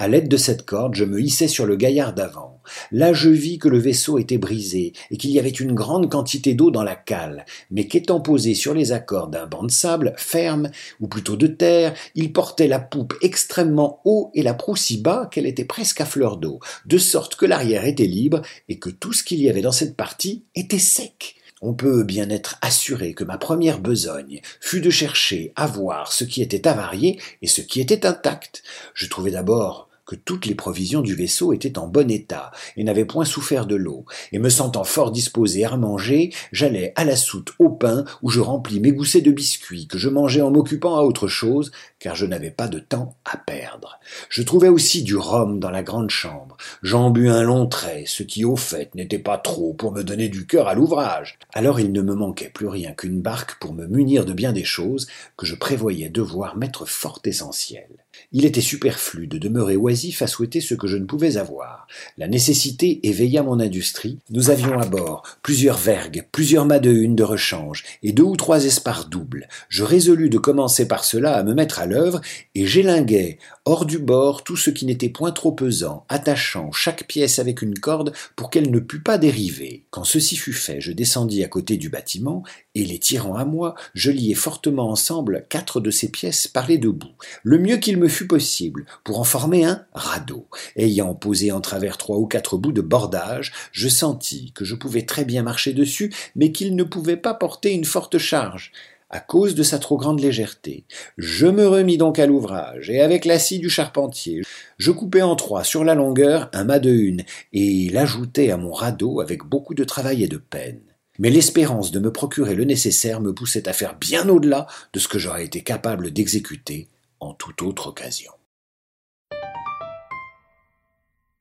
À 0.00 0.06
l'aide 0.06 0.28
de 0.28 0.37
cette 0.37 0.64
corde, 0.64 0.94
je 0.94 1.04
me 1.04 1.20
hissai 1.20 1.48
sur 1.48 1.66
le 1.66 1.74
gaillard 1.74 2.14
d'avant. 2.14 2.62
Là, 2.92 3.12
je 3.12 3.30
vis 3.30 3.58
que 3.58 3.68
le 3.68 3.80
vaisseau 3.80 4.18
était 4.18 4.38
brisé 4.38 4.92
et 5.11 5.16
qu'il 5.16 5.30
y 5.30 5.40
avait 5.40 5.48
une 5.48 5.74
grande 5.74 6.08
quantité 6.08 6.54
d'eau 6.54 6.70
dans 6.70 6.84
la 6.84 6.94
cale, 6.94 7.44
mais 7.72 7.88
qu'étant 7.88 8.20
posé 8.20 8.54
sur 8.54 8.74
les 8.74 8.92
accords 8.92 9.26
d'un 9.26 9.46
banc 9.46 9.64
de 9.64 9.72
sable 9.72 10.14
ferme, 10.16 10.70
ou 11.00 11.08
plutôt 11.08 11.34
de 11.34 11.48
terre, 11.48 11.94
il 12.14 12.32
portait 12.32 12.68
la 12.68 12.78
poupe 12.78 13.14
extrêmement 13.22 14.00
haut 14.04 14.30
et 14.34 14.42
la 14.42 14.54
proue 14.54 14.76
si 14.76 14.98
bas 14.98 15.28
qu'elle 15.32 15.46
était 15.46 15.64
presque 15.64 16.00
à 16.00 16.06
fleur 16.06 16.37
d'eau, 16.37 16.61
de 16.87 16.98
sorte 16.98 17.34
que 17.34 17.46
l'arrière 17.46 17.84
était 17.84 18.04
libre 18.04 18.42
et 18.68 18.78
que 18.78 18.90
tout 18.90 19.12
ce 19.12 19.24
qu'il 19.24 19.40
y 19.40 19.50
avait 19.50 19.62
dans 19.62 19.72
cette 19.72 19.96
partie 19.96 20.44
était 20.54 20.78
sec. 20.78 21.34
On 21.61 21.74
peut 21.74 22.04
bien 22.04 22.30
être 22.30 22.56
assuré 22.62 23.14
que 23.14 23.24
ma 23.24 23.37
première 23.37 23.80
besogne 23.80 24.40
fut 24.61 24.80
de 24.80 24.90
chercher 24.90 25.52
à 25.56 25.66
voir 25.66 26.12
ce 26.12 26.22
qui 26.22 26.40
était 26.40 26.68
avarié 26.68 27.20
et 27.42 27.48
ce 27.48 27.62
qui 27.62 27.80
était 27.80 28.06
intact. 28.06 28.62
Je 28.94 29.08
trouvai 29.08 29.32
d'abord 29.32 29.88
que 30.08 30.16
toutes 30.16 30.46
les 30.46 30.54
provisions 30.54 31.02
du 31.02 31.14
vaisseau 31.14 31.52
étaient 31.52 31.78
en 31.78 31.86
bon 31.86 32.10
état 32.10 32.50
et 32.78 32.82
n'avaient 32.82 33.04
point 33.04 33.26
souffert 33.26 33.66
de 33.66 33.76
l'eau, 33.76 34.06
et 34.32 34.38
me 34.38 34.48
sentant 34.48 34.82
fort 34.82 35.10
disposé 35.10 35.66
à 35.66 35.76
manger, 35.76 36.32
j'allais 36.50 36.94
à 36.96 37.04
la 37.04 37.14
soute 37.14 37.52
au 37.58 37.68
pain 37.68 38.06
où 38.22 38.30
je 38.30 38.40
remplis 38.40 38.80
mes 38.80 38.92
goussets 38.92 39.20
de 39.20 39.30
biscuits 39.30 39.86
que 39.86 39.98
je 39.98 40.08
mangeais 40.08 40.40
en 40.40 40.50
m'occupant 40.50 40.96
à 40.96 41.02
autre 41.02 41.28
chose, 41.28 41.72
car 41.98 42.14
je 42.14 42.24
n'avais 42.24 42.50
pas 42.50 42.68
de 42.68 42.78
temps 42.78 43.16
à 43.26 43.36
perdre. 43.36 44.00
Je 44.30 44.42
trouvais 44.42 44.68
aussi 44.68 45.02
du 45.02 45.14
rhum 45.14 45.60
dans 45.60 45.70
la 45.70 45.82
grande 45.82 46.08
chambre. 46.08 46.56
J'en 46.82 47.10
bus 47.10 47.28
un 47.28 47.42
long 47.42 47.66
trait, 47.66 48.04
ce 48.06 48.22
qui 48.22 48.46
au 48.46 48.56
fait 48.56 48.94
n'était 48.94 49.18
pas 49.18 49.36
trop 49.36 49.74
pour 49.74 49.92
me 49.92 50.02
donner 50.02 50.30
du 50.30 50.46
cœur 50.46 50.68
à 50.68 50.74
l'ouvrage. 50.74 51.38
Alors 51.52 51.80
il 51.80 51.92
ne 51.92 52.00
me 52.00 52.14
manquait 52.14 52.48
plus 52.48 52.68
rien 52.68 52.92
qu'une 52.92 53.20
barque 53.20 53.58
pour 53.60 53.74
me 53.74 53.86
munir 53.86 54.24
de 54.24 54.32
bien 54.32 54.54
des 54.54 54.64
choses 54.64 55.06
que 55.36 55.44
je 55.44 55.54
prévoyais 55.54 56.08
devoir 56.08 56.56
mettre 56.56 56.86
fort 56.86 57.20
essentielles. 57.24 58.06
Il 58.33 58.44
était 58.44 58.61
superflu 58.61 59.26
de 59.26 59.38
demeurer 59.38 59.76
oisif 59.76 60.22
à 60.22 60.26
souhaiter 60.26 60.61
ce 60.61 60.74
que 60.74 60.87
je 60.87 60.96
ne 60.96 61.07
pouvais 61.07 61.37
avoir. 61.37 61.87
La 62.16 62.28
nécessité 62.28 63.00
éveilla 63.02 63.42
mon 63.42 63.61
industrie. 63.61 64.18
Nous 64.31 64.50
avions 64.50 64.78
à 64.78 64.87
bord 64.87 65.22
plusieurs 65.42 65.78
vergues, 65.78 66.26
plusieurs 66.33 66.66
mâts 66.66 66.78
de 66.78 66.90
une 66.90 67.16
de 67.16 67.22
rechange 67.22 67.85
et 68.02 68.12
deux 68.12 68.24
ou 68.24 68.37
trois 68.37 68.64
espars 68.64 69.07
doubles. 69.07 69.48
Je 69.68 69.85
résolus 69.85 70.31
de 70.31 70.38
commencer 70.38 70.87
par 70.87 71.04
cela 71.04 71.37
à 71.37 71.42
me 71.42 71.54
mettre 71.54 71.78
à 71.78 71.87
l'œuvre 71.87 72.20
et 72.54 72.66
j'élinguai 72.66 73.38
hors 73.64 73.85
du 73.85 73.98
bord 73.98 74.44
tout 74.44 74.57
ce 74.57 74.70
qui 74.70 74.87
n'était 74.87 75.09
point 75.11 75.31
trop 75.31 75.52
pesant, 75.52 76.04
attachant 76.09 76.72
chaque 76.72 77.07
pièce 77.07 77.38
avec 77.38 77.61
une 77.62 77.78
corde 77.78 78.12
pour 78.35 78.50
qu'elle 78.50 78.70
ne 78.70 78.78
pût 78.78 79.02
pas 79.02 79.18
dériver. 79.18 79.85
Quand 79.90 80.04
ceci 80.04 80.37
fut 80.37 80.52
fait, 80.52 80.81
je 80.81 80.92
descendis 80.92 81.44
à 81.44 81.48
côté 81.48 81.76
du 81.76 81.90
bâtiment 81.90 82.42
et 82.78 82.84
les 82.84 82.98
tirant 82.98 83.34
à 83.34 83.44
moi, 83.44 83.74
je 83.94 84.10
liai 84.10 84.34
fortement 84.34 84.90
ensemble 84.90 85.46
quatre 85.48 85.80
de 85.80 85.90
ces 85.90 86.10
pièces 86.10 86.46
par 86.46 86.68
les 86.68 86.78
deux 86.78 86.92
bouts, 86.92 87.08
le 87.42 87.58
mieux 87.58 87.78
qu'il 87.78 87.98
me 87.98 88.08
fut 88.08 88.26
possible, 88.26 88.86
pour 89.04 89.18
en 89.18 89.24
former 89.24 89.64
un 89.64 89.84
radeau. 89.92 90.46
Ayant 90.76 91.14
posé 91.14 91.52
en 91.52 91.60
travers 91.60 91.98
trois 91.98 92.18
ou 92.18 92.26
quatre 92.26 92.56
bouts 92.56 92.72
de 92.72 92.80
bordage, 92.80 93.52
je 93.72 93.88
sentis 93.88 94.52
que 94.54 94.64
je 94.64 94.74
pouvais 94.74 95.02
très 95.02 95.24
bien 95.24 95.42
marcher 95.42 95.72
dessus, 95.72 96.12
mais 96.36 96.52
qu'il 96.52 96.76
ne 96.76 96.84
pouvait 96.84 97.16
pas 97.16 97.34
porter 97.34 97.72
une 97.72 97.84
forte 97.84 98.18
charge 98.18 98.72
à 99.10 99.20
cause 99.20 99.54
de 99.54 99.62
sa 99.62 99.78
trop 99.78 99.96
grande 99.96 100.20
légèreté. 100.20 100.84
Je 101.16 101.46
me 101.46 101.66
remis 101.66 101.96
donc 101.96 102.18
à 102.18 102.26
l'ouvrage, 102.26 102.90
et 102.90 103.00
avec 103.00 103.24
la 103.24 103.38
scie 103.38 103.58
du 103.58 103.70
charpentier, 103.70 104.42
je 104.76 104.90
coupai 104.90 105.22
en 105.22 105.34
trois 105.34 105.64
sur 105.64 105.82
la 105.82 105.94
longueur 105.94 106.50
un 106.52 106.64
mât 106.64 106.78
de 106.78 106.90
une, 106.90 107.24
et 107.52 107.88
l'ajoutai 107.88 108.50
à 108.50 108.56
mon 108.56 108.72
radeau 108.72 109.20
avec 109.20 109.44
beaucoup 109.44 109.74
de 109.74 109.84
travail 109.84 110.22
et 110.24 110.28
de 110.28 110.36
peine. 110.36 110.80
Mais 111.18 111.31
l'espérance 111.31 111.90
de 111.90 111.98
me 111.98 112.12
procurer 112.12 112.54
le 112.54 112.64
nécessaire 112.64 113.20
me 113.20 113.35
poussait 113.35 113.68
à 113.68 113.72
faire 113.72 113.96
bien 113.96 114.28
au-delà 114.28 114.66
de 114.92 114.98
ce 114.98 115.09
que 115.09 115.18
j'aurais 115.18 115.44
été 115.44 115.62
capable 115.62 116.12
d'exécuter 116.12 116.88
en 117.20 117.35
toute 117.35 117.62
autre 117.62 117.88
occasion. 117.88 118.33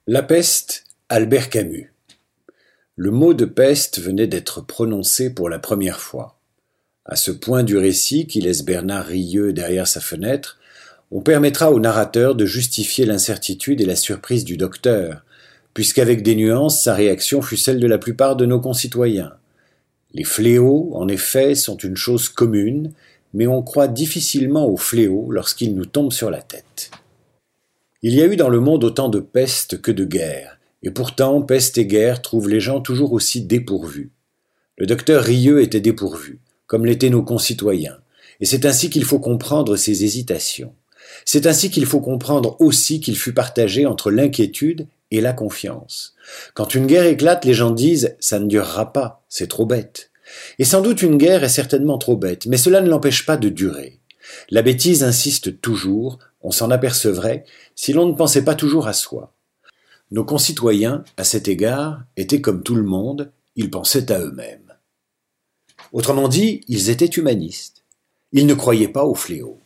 La 0.07 0.23
peste, 0.23 0.85
Albert 1.09 1.49
Camus. 1.49 1.93
Le 2.95 3.11
mot 3.11 3.33
de 3.35 3.45
peste 3.45 3.99
venait 3.99 4.25
d'être 4.25 4.61
prononcé 4.61 5.33
pour 5.33 5.49
la 5.49 5.59
première 5.59 5.99
fois. 5.99 6.39
À 7.05 7.15
ce 7.15 7.29
point 7.29 7.63
du 7.63 7.77
récit 7.77 8.25
qui 8.25 8.41
laisse 8.41 8.63
Bernard 8.63 9.05
rieux 9.05 9.53
derrière 9.53 9.87
sa 9.87 10.01
fenêtre, 10.01 10.57
on 11.11 11.21
permettra 11.21 11.71
au 11.71 11.79
narrateur 11.79 12.35
de 12.35 12.45
justifier 12.45 13.05
l'incertitude 13.05 13.79
et 13.79 13.85
la 13.85 13.95
surprise 13.95 14.43
du 14.43 14.57
docteur, 14.57 15.23
puisqu'avec 15.73 16.23
des 16.23 16.35
nuances 16.35 16.81
sa 16.81 16.95
réaction 16.95 17.41
fut 17.41 17.55
celle 17.55 17.79
de 17.79 17.87
la 17.87 17.97
plupart 17.97 18.35
de 18.35 18.45
nos 18.45 18.59
concitoyens. 18.59 19.33
Les 20.13 20.23
fléaux, 20.23 20.91
en 20.93 21.07
effet, 21.07 21.55
sont 21.55 21.77
une 21.77 21.97
chose 21.97 22.29
commune, 22.29 22.93
mais 23.33 23.47
on 23.47 23.61
croit 23.61 23.87
difficilement 23.87 24.65
au 24.65 24.77
fléau 24.77 25.31
lorsqu'il 25.31 25.75
nous 25.75 25.85
tombe 25.85 26.13
sur 26.13 26.29
la 26.29 26.41
tête. 26.41 26.91
Il 28.01 28.13
y 28.13 28.21
a 28.21 28.25
eu 28.25 28.35
dans 28.35 28.49
le 28.49 28.59
monde 28.59 28.83
autant 28.83 29.09
de 29.09 29.19
peste 29.19 29.81
que 29.81 29.91
de 29.91 30.05
guerre, 30.05 30.59
et 30.83 30.91
pourtant 30.91 31.41
peste 31.41 31.77
et 31.77 31.85
guerre 31.85 32.21
trouvent 32.21 32.49
les 32.49 32.59
gens 32.59 32.79
toujours 32.79 33.13
aussi 33.13 33.41
dépourvus. 33.41 34.11
Le 34.77 34.85
docteur 34.85 35.23
Rieux 35.23 35.61
était 35.61 35.81
dépourvu, 35.81 36.39
comme 36.67 36.85
l'étaient 36.85 37.09
nos 37.09 37.23
concitoyens, 37.23 37.97
et 38.39 38.45
c'est 38.45 38.65
ainsi 38.65 38.89
qu'il 38.89 39.03
faut 39.03 39.19
comprendre 39.19 39.75
ses 39.75 40.03
hésitations. 40.03 40.73
C'est 41.25 41.47
ainsi 41.47 41.71
qu'il 41.71 41.85
faut 41.85 42.01
comprendre 42.01 42.55
aussi 42.59 43.01
qu'il 43.01 43.17
fut 43.17 43.33
partagé 43.33 43.85
entre 43.85 44.11
l'inquiétude 44.11 44.87
et 45.11 45.21
la 45.21 45.33
confiance. 45.33 46.15
Quand 46.53 46.75
une 46.75 46.87
guerre 46.87 47.05
éclate, 47.05 47.45
les 47.45 47.53
gens 47.53 47.71
disent 47.71 48.15
ça 48.19 48.39
ne 48.39 48.47
durera 48.47 48.93
pas, 48.93 49.23
c'est 49.29 49.47
trop 49.47 49.65
bête. 49.65 50.11
Et 50.59 50.65
sans 50.65 50.81
doute 50.81 51.01
une 51.01 51.17
guerre 51.17 51.43
est 51.43 51.49
certainement 51.49 51.97
trop 51.97 52.17
bête, 52.17 52.45
mais 52.45 52.57
cela 52.57 52.81
ne 52.81 52.89
l'empêche 52.89 53.25
pas 53.25 53.37
de 53.37 53.49
durer. 53.49 53.99
La 54.49 54.61
bêtise 54.61 55.03
insiste 55.03 55.61
toujours, 55.61 56.19
on 56.41 56.51
s'en 56.51 56.69
apercevrait, 56.69 57.45
si 57.75 57.93
l'on 57.93 58.05
ne 58.05 58.15
pensait 58.15 58.43
pas 58.43 58.55
toujours 58.55 58.87
à 58.87 58.93
soi. 58.93 59.33
Nos 60.11 60.23
concitoyens, 60.23 61.03
à 61.17 61.23
cet 61.23 61.47
égard, 61.47 62.01
étaient 62.15 62.41
comme 62.41 62.63
tout 62.63 62.75
le 62.75 62.83
monde, 62.83 63.31
ils 63.55 63.69
pensaient 63.69 64.11
à 64.11 64.19
eux-mêmes. 64.19 64.73
Autrement 65.91 66.27
dit, 66.27 66.61
ils 66.67 66.89
étaient 66.89 67.05
humanistes. 67.05 67.83
Ils 68.31 68.45
ne 68.45 68.53
croyaient 68.53 68.87
pas 68.87 69.05
au 69.05 69.15
fléau. 69.15 69.59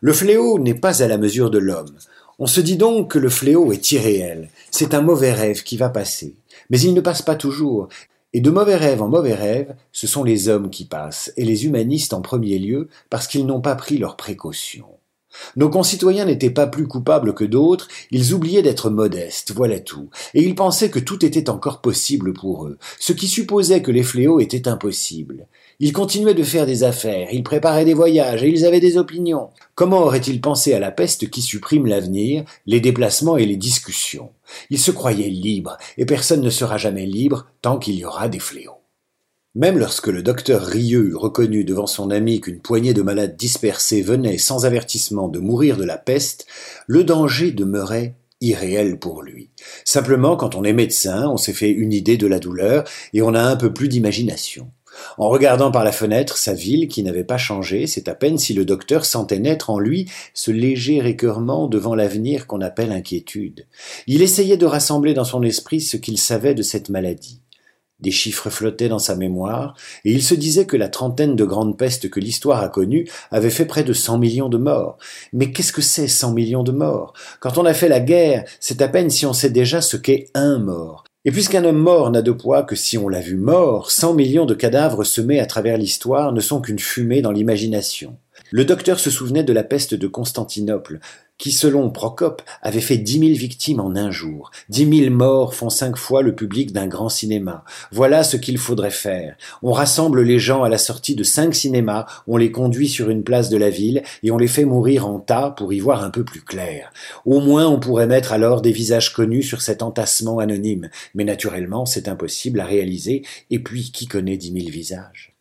Le 0.00 0.12
fléau 0.12 0.58
n'est 0.58 0.74
pas 0.74 1.02
à 1.02 1.08
la 1.08 1.18
mesure 1.18 1.50
de 1.50 1.58
l'homme. 1.58 1.96
On 2.38 2.46
se 2.46 2.60
dit 2.60 2.76
donc 2.76 3.12
que 3.12 3.18
le 3.18 3.28
fléau 3.28 3.72
est 3.72 3.92
irréel, 3.92 4.48
c'est 4.70 4.94
un 4.94 5.02
mauvais 5.02 5.32
rêve 5.32 5.62
qui 5.62 5.76
va 5.76 5.88
passer. 5.88 6.34
Mais 6.70 6.80
il 6.80 6.94
ne 6.94 7.00
passe 7.00 7.22
pas 7.22 7.36
toujours, 7.36 7.88
et 8.32 8.40
de 8.40 8.50
mauvais 8.50 8.74
rêve 8.74 9.02
en 9.02 9.08
mauvais 9.08 9.34
rêve, 9.34 9.76
ce 9.92 10.08
sont 10.08 10.24
les 10.24 10.48
hommes 10.48 10.70
qui 10.70 10.84
passent, 10.84 11.32
et 11.36 11.44
les 11.44 11.66
humanistes 11.66 12.12
en 12.12 12.20
premier 12.20 12.58
lieu, 12.58 12.88
parce 13.08 13.28
qu'ils 13.28 13.46
n'ont 13.46 13.60
pas 13.60 13.76
pris 13.76 13.98
leurs 13.98 14.16
précautions. 14.16 14.98
Nos 15.56 15.68
concitoyens 15.68 16.24
n'étaient 16.24 16.50
pas 16.50 16.66
plus 16.66 16.86
coupables 16.86 17.34
que 17.34 17.44
d'autres, 17.44 17.88
ils 18.10 18.34
oubliaient 18.34 18.62
d'être 18.62 18.90
modestes, 18.90 19.52
voilà 19.52 19.80
tout, 19.80 20.10
et 20.34 20.42
ils 20.42 20.54
pensaient 20.54 20.90
que 20.90 20.98
tout 20.98 21.24
était 21.24 21.50
encore 21.50 21.80
possible 21.80 22.32
pour 22.32 22.66
eux, 22.66 22.78
ce 22.98 23.12
qui 23.12 23.28
supposait 23.28 23.82
que 23.82 23.90
les 23.90 24.02
fléaux 24.02 24.40
étaient 24.40 24.68
impossibles. 24.68 25.46
Ils 25.80 25.92
continuaient 25.92 26.34
de 26.34 26.44
faire 26.44 26.66
des 26.66 26.84
affaires, 26.84 27.28
ils 27.32 27.42
préparaient 27.42 27.84
des 27.84 27.94
voyages 27.94 28.42
et 28.42 28.48
ils 28.48 28.64
avaient 28.64 28.80
des 28.80 28.96
opinions. 28.96 29.50
Comment 29.74 30.02
auraient-ils 30.02 30.40
pensé 30.40 30.72
à 30.72 30.78
la 30.78 30.92
peste 30.92 31.30
qui 31.30 31.42
supprime 31.42 31.86
l'avenir, 31.86 32.44
les 32.66 32.80
déplacements 32.80 33.36
et 33.36 33.46
les 33.46 33.56
discussions? 33.56 34.30
Ils 34.70 34.78
se 34.78 34.92
croyaient 34.92 35.28
libres, 35.28 35.76
et 35.98 36.06
personne 36.06 36.42
ne 36.42 36.50
sera 36.50 36.78
jamais 36.78 37.06
libre 37.06 37.46
tant 37.60 37.78
qu'il 37.78 37.96
y 37.96 38.04
aura 38.04 38.28
des 38.28 38.38
fléaux. 38.38 38.73
Même 39.56 39.78
lorsque 39.78 40.08
le 40.08 40.24
docteur 40.24 40.62
Rieux 40.62 41.10
eut 41.10 41.14
reconnu 41.14 41.62
devant 41.62 41.86
son 41.86 42.10
ami 42.10 42.40
qu'une 42.40 42.58
poignée 42.58 42.92
de 42.92 43.02
malades 43.02 43.36
dispersés 43.36 44.02
venait 44.02 44.36
sans 44.38 44.66
avertissement 44.66 45.28
de 45.28 45.38
mourir 45.38 45.76
de 45.76 45.84
la 45.84 45.96
peste, 45.96 46.46
le 46.88 47.04
danger 47.04 47.52
demeurait 47.52 48.16
irréel 48.40 48.98
pour 48.98 49.22
lui. 49.22 49.50
Simplement, 49.84 50.36
quand 50.36 50.56
on 50.56 50.64
est 50.64 50.72
médecin, 50.72 51.28
on 51.28 51.36
s'est 51.36 51.52
fait 51.52 51.70
une 51.70 51.92
idée 51.92 52.16
de 52.16 52.26
la 52.26 52.40
douleur 52.40 52.82
et 53.12 53.22
on 53.22 53.32
a 53.32 53.42
un 53.42 53.54
peu 53.54 53.72
plus 53.72 53.86
d'imagination. 53.86 54.72
En 55.18 55.28
regardant 55.28 55.70
par 55.70 55.84
la 55.84 55.92
fenêtre 55.92 56.36
sa 56.36 56.52
ville 56.52 56.88
qui 56.88 57.04
n'avait 57.04 57.22
pas 57.22 57.38
changé, 57.38 57.86
c'est 57.86 58.08
à 58.08 58.14
peine 58.14 58.38
si 58.38 58.54
le 58.54 58.64
docteur 58.64 59.04
sentait 59.04 59.38
naître 59.38 59.70
en 59.70 59.78
lui 59.78 60.10
ce 60.34 60.50
léger 60.50 60.98
écœurement 61.06 61.68
devant 61.68 61.94
l'avenir 61.94 62.48
qu'on 62.48 62.60
appelle 62.60 62.90
inquiétude. 62.90 63.66
Il 64.08 64.20
essayait 64.20 64.56
de 64.56 64.66
rassembler 64.66 65.14
dans 65.14 65.24
son 65.24 65.44
esprit 65.44 65.80
ce 65.80 65.96
qu'il 65.96 66.18
savait 66.18 66.54
de 66.54 66.62
cette 66.62 66.88
maladie. 66.88 67.43
Des 68.04 68.10
chiffres 68.10 68.50
flottaient 68.50 68.90
dans 68.90 68.98
sa 68.98 69.16
mémoire, 69.16 69.74
et 70.04 70.12
il 70.12 70.22
se 70.22 70.34
disait 70.34 70.66
que 70.66 70.76
la 70.76 70.90
trentaine 70.90 71.36
de 71.36 71.44
grandes 71.46 71.78
pestes 71.78 72.10
que 72.10 72.20
l'histoire 72.20 72.62
a 72.62 72.68
connues 72.68 73.08
avait 73.30 73.48
fait 73.48 73.64
près 73.64 73.82
de 73.82 73.94
cent 73.94 74.18
millions 74.18 74.50
de 74.50 74.58
morts. 74.58 74.98
Mais 75.32 75.52
qu'est-ce 75.52 75.72
que 75.72 75.80
c'est 75.80 76.06
cent 76.06 76.34
millions 76.34 76.64
de 76.64 76.70
morts? 76.70 77.14
Quand 77.40 77.56
on 77.56 77.64
a 77.64 77.72
fait 77.72 77.88
la 77.88 78.00
guerre, 78.00 78.44
c'est 78.60 78.82
à 78.82 78.88
peine 78.88 79.08
si 79.08 79.24
on 79.24 79.32
sait 79.32 79.48
déjà 79.48 79.80
ce 79.80 79.96
qu'est 79.96 80.26
un 80.34 80.58
mort. 80.58 81.04
Et 81.24 81.30
puisqu'un 81.30 81.64
homme 81.64 81.78
mort 81.78 82.10
n'a 82.10 82.20
de 82.20 82.32
poids 82.32 82.62
que 82.62 82.76
si 82.76 82.98
on 82.98 83.08
l'a 83.08 83.20
vu 83.20 83.36
mort, 83.36 83.90
cent 83.90 84.12
millions 84.12 84.44
de 84.44 84.52
cadavres 84.52 85.04
semés 85.04 85.40
à 85.40 85.46
travers 85.46 85.78
l'histoire 85.78 86.32
ne 86.32 86.40
sont 86.40 86.60
qu'une 86.60 86.78
fumée 86.78 87.22
dans 87.22 87.32
l'imagination. 87.32 88.18
Le 88.50 88.64
docteur 88.64 89.00
se 89.00 89.10
souvenait 89.10 89.44
de 89.44 89.52
la 89.52 89.64
peste 89.64 89.94
de 89.94 90.06
Constantinople, 90.06 91.00
qui, 91.38 91.50
selon 91.50 91.90
Procope, 91.90 92.42
avait 92.62 92.80
fait 92.80 92.96
dix 92.96 93.18
mille 93.18 93.36
victimes 93.36 93.80
en 93.80 93.96
un 93.96 94.10
jour. 94.10 94.52
Dix 94.68 94.86
mille 94.86 95.10
morts 95.10 95.54
font 95.54 95.70
cinq 95.70 95.96
fois 95.96 96.22
le 96.22 96.34
public 96.34 96.72
d'un 96.72 96.86
grand 96.86 97.08
cinéma. 97.08 97.64
Voilà 97.90 98.22
ce 98.22 98.36
qu'il 98.36 98.56
faudrait 98.56 98.90
faire. 98.90 99.36
On 99.62 99.72
rassemble 99.72 100.22
les 100.22 100.38
gens 100.38 100.62
à 100.62 100.68
la 100.68 100.78
sortie 100.78 101.16
de 101.16 101.24
cinq 101.24 101.54
cinémas, 101.54 102.06
on 102.28 102.36
les 102.36 102.52
conduit 102.52 102.88
sur 102.88 103.10
une 103.10 103.24
place 103.24 103.48
de 103.48 103.56
la 103.56 103.70
ville, 103.70 104.04
et 104.22 104.30
on 104.30 104.38
les 104.38 104.46
fait 104.46 104.64
mourir 104.64 105.08
en 105.08 105.18
tas 105.18 105.50
pour 105.50 105.72
y 105.72 105.80
voir 105.80 106.04
un 106.04 106.10
peu 106.10 106.24
plus 106.24 106.42
clair. 106.42 106.92
Au 107.24 107.40
moins 107.40 107.66
on 107.66 107.80
pourrait 107.80 108.06
mettre 108.06 108.32
alors 108.32 108.62
des 108.62 108.72
visages 108.72 109.12
connus 109.12 109.42
sur 109.42 109.62
cet 109.62 109.82
entassement 109.82 110.38
anonyme. 110.38 110.88
Mais 111.14 111.24
naturellement, 111.24 111.86
c'est 111.86 112.06
impossible 112.06 112.60
à 112.60 112.66
réaliser, 112.66 113.24
et 113.50 113.58
puis 113.58 113.90
qui 113.90 114.06
connaît 114.06 114.36
dix 114.36 114.52
mille 114.52 114.70
visages? 114.70 115.33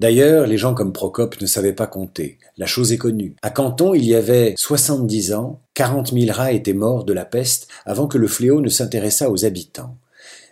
D'ailleurs, 0.00 0.46
les 0.46 0.56
gens 0.56 0.72
comme 0.72 0.94
Procope 0.94 1.38
ne 1.42 1.46
savaient 1.46 1.74
pas 1.74 1.86
compter. 1.86 2.38
La 2.56 2.64
chose 2.64 2.90
est 2.90 2.96
connue. 2.96 3.36
À 3.42 3.50
Canton, 3.50 3.92
il 3.92 4.06
y 4.06 4.14
avait 4.14 4.54
soixante-dix 4.56 5.34
ans, 5.34 5.60
quarante 5.74 6.12
mille 6.12 6.32
rats 6.32 6.52
étaient 6.52 6.72
morts 6.72 7.04
de 7.04 7.12
la 7.12 7.26
peste 7.26 7.68
avant 7.84 8.06
que 8.06 8.16
le 8.16 8.26
fléau 8.26 8.62
ne 8.62 8.70
s'intéressât 8.70 9.28
aux 9.28 9.44
habitants. 9.44 9.98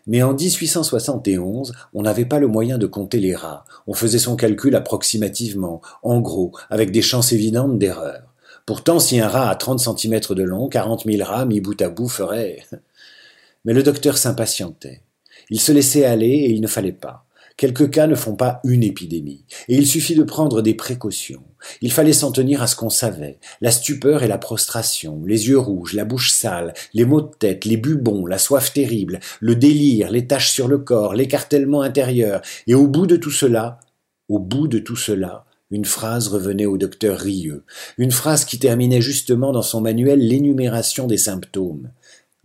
Mais 0.06 0.22
en 0.22 0.34
1871, 0.34 1.72
on 1.94 2.02
n'avait 2.02 2.26
pas 2.26 2.40
le 2.40 2.46
moyen 2.46 2.76
de 2.76 2.86
compter 2.86 3.20
les 3.20 3.34
rats. 3.34 3.64
On 3.86 3.94
faisait 3.94 4.18
son 4.18 4.36
calcul 4.36 4.76
approximativement, 4.76 5.80
en 6.02 6.20
gros, 6.20 6.52
avec 6.68 6.90
des 6.90 7.00
chances 7.00 7.32
évidentes 7.32 7.78
d'erreur. 7.78 8.24
Pourtant, 8.66 8.98
si 8.98 9.18
un 9.18 9.28
rat 9.28 9.48
a 9.48 9.54
30 9.54 9.80
cm 9.80 10.20
de 10.28 10.42
long, 10.42 10.68
quarante 10.68 11.06
mille 11.06 11.22
rats 11.22 11.46
mis 11.46 11.62
bout 11.62 11.80
à 11.80 11.88
bout 11.88 12.08
feraient. 12.08 12.66
Mais 13.64 13.72
le 13.72 13.82
docteur 13.82 14.18
s'impatientait. 14.18 15.00
Il 15.48 15.58
se 15.58 15.72
laissait 15.72 16.04
aller 16.04 16.26
et 16.26 16.50
il 16.50 16.60
ne 16.60 16.66
fallait 16.66 16.92
pas. 16.92 17.24
Quelques 17.58 17.90
cas 17.90 18.06
ne 18.06 18.14
font 18.14 18.36
pas 18.36 18.60
une 18.62 18.84
épidémie, 18.84 19.44
et 19.66 19.74
il 19.74 19.84
suffit 19.84 20.14
de 20.14 20.22
prendre 20.22 20.62
des 20.62 20.74
précautions. 20.74 21.42
Il 21.82 21.90
fallait 21.90 22.12
s'en 22.12 22.30
tenir 22.30 22.62
à 22.62 22.68
ce 22.68 22.76
qu'on 22.76 22.88
savait, 22.88 23.40
la 23.60 23.72
stupeur 23.72 24.22
et 24.22 24.28
la 24.28 24.38
prostration, 24.38 25.24
les 25.26 25.48
yeux 25.48 25.58
rouges, 25.58 25.94
la 25.94 26.04
bouche 26.04 26.30
sale, 26.30 26.72
les 26.94 27.04
maux 27.04 27.20
de 27.20 27.34
tête, 27.36 27.64
les 27.64 27.76
bubons, 27.76 28.26
la 28.26 28.38
soif 28.38 28.72
terrible, 28.72 29.18
le 29.40 29.56
délire, 29.56 30.12
les 30.12 30.28
taches 30.28 30.52
sur 30.52 30.68
le 30.68 30.78
corps, 30.78 31.14
l'écartèlement 31.14 31.82
intérieur, 31.82 32.42
et 32.68 32.74
au 32.74 32.86
bout 32.86 33.08
de 33.08 33.16
tout 33.16 33.32
cela, 33.32 33.80
au 34.28 34.38
bout 34.38 34.68
de 34.68 34.78
tout 34.78 34.94
cela, 34.94 35.44
une 35.72 35.84
phrase 35.84 36.28
revenait 36.28 36.64
au 36.64 36.78
docteur 36.78 37.18
Rieux, 37.18 37.64
une 37.98 38.12
phrase 38.12 38.44
qui 38.44 38.60
terminait 38.60 39.00
justement 39.00 39.50
dans 39.50 39.62
son 39.62 39.80
manuel 39.80 40.20
l'énumération 40.20 41.08
des 41.08 41.18
symptômes. 41.18 41.90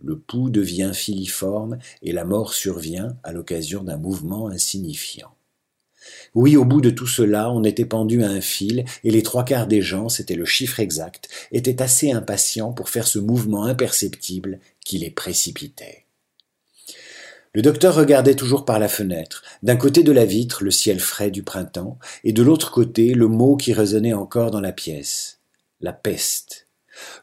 Le 0.00 0.18
pouls 0.18 0.50
devient 0.50 0.92
filiforme 0.94 1.78
et 2.02 2.12
la 2.12 2.24
mort 2.24 2.54
survient 2.54 3.16
à 3.22 3.32
l'occasion 3.32 3.82
d'un 3.82 3.96
mouvement 3.96 4.48
insignifiant. 4.48 5.34
Oui, 6.34 6.56
au 6.56 6.64
bout 6.64 6.80
de 6.80 6.90
tout 6.90 7.06
cela, 7.06 7.50
on 7.50 7.64
était 7.64 7.84
pendu 7.84 8.22
à 8.22 8.28
un 8.28 8.40
fil, 8.40 8.84
et 9.04 9.10
les 9.10 9.22
trois 9.22 9.44
quarts 9.44 9.66
des 9.66 9.82
gens, 9.82 10.08
c'était 10.08 10.34
le 10.34 10.44
chiffre 10.44 10.80
exact, 10.80 11.28
étaient 11.52 11.80
assez 11.80 12.10
impatients 12.10 12.72
pour 12.72 12.88
faire 12.88 13.06
ce 13.06 13.18
mouvement 13.18 13.64
imperceptible 13.64 14.60
qui 14.84 14.98
les 14.98 15.10
précipitait. 15.10 16.04
Le 17.54 17.62
docteur 17.62 17.94
regardait 17.94 18.34
toujours 18.34 18.64
par 18.64 18.80
la 18.80 18.88
fenêtre, 18.88 19.44
d'un 19.62 19.76
côté 19.76 20.02
de 20.02 20.10
la 20.10 20.24
vitre 20.24 20.64
le 20.64 20.72
ciel 20.72 20.98
frais 20.98 21.30
du 21.30 21.44
printemps, 21.44 21.98
et 22.24 22.32
de 22.32 22.42
l'autre 22.42 22.72
côté 22.72 23.14
le 23.14 23.28
mot 23.28 23.56
qui 23.56 23.72
résonnait 23.72 24.12
encore 24.12 24.50
dans 24.50 24.60
la 24.60 24.72
pièce. 24.72 25.38
La 25.80 25.92
peste. 25.92 26.63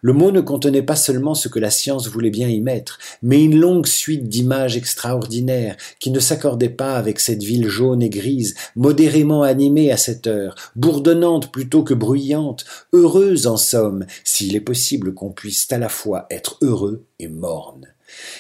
Le 0.02 0.14
mot 0.14 0.32
ne 0.32 0.42
contenait 0.42 0.82
pas 0.82 0.96
seulement 0.96 1.36
ce 1.36 1.48
que 1.48 1.60
la 1.60 1.70
science 1.70 2.08
voulait 2.08 2.30
bien 2.30 2.48
y 2.48 2.62
mettre, 2.62 3.00
mais 3.22 3.44
une 3.44 3.60
longue 3.60 3.88
suite 3.88 4.28
d'images 4.30 4.78
extraordinaires 4.78 5.78
qui 6.00 6.12
ne 6.12 6.20
s'accordaient 6.20 6.70
pas 6.70 6.96
avec 6.96 7.20
cette 7.20 7.44
ville 7.44 7.68
jaune 7.68 8.02
et 8.02 8.10
grise, 8.10 8.56
modérément 8.76 9.44
animée 9.44 9.92
à 9.92 9.98
cette 9.98 10.28
heure, 10.28 10.56
bourdonnante 10.76 11.52
plutôt 11.52 11.84
que 11.84 11.94
bruyante, 11.94 12.66
heureuse 12.94 13.48
en 13.48 13.58
somme, 13.58 14.06
s'il 14.24 14.56
est 14.56 14.62
possible 14.62 15.14
qu'on 15.14 15.32
puisse 15.32 15.72
à 15.72 15.78
la 15.78 15.90
fois 15.90 16.26
être 16.30 16.58
heureux 16.62 17.06
et 17.20 17.28
morne 17.28 17.91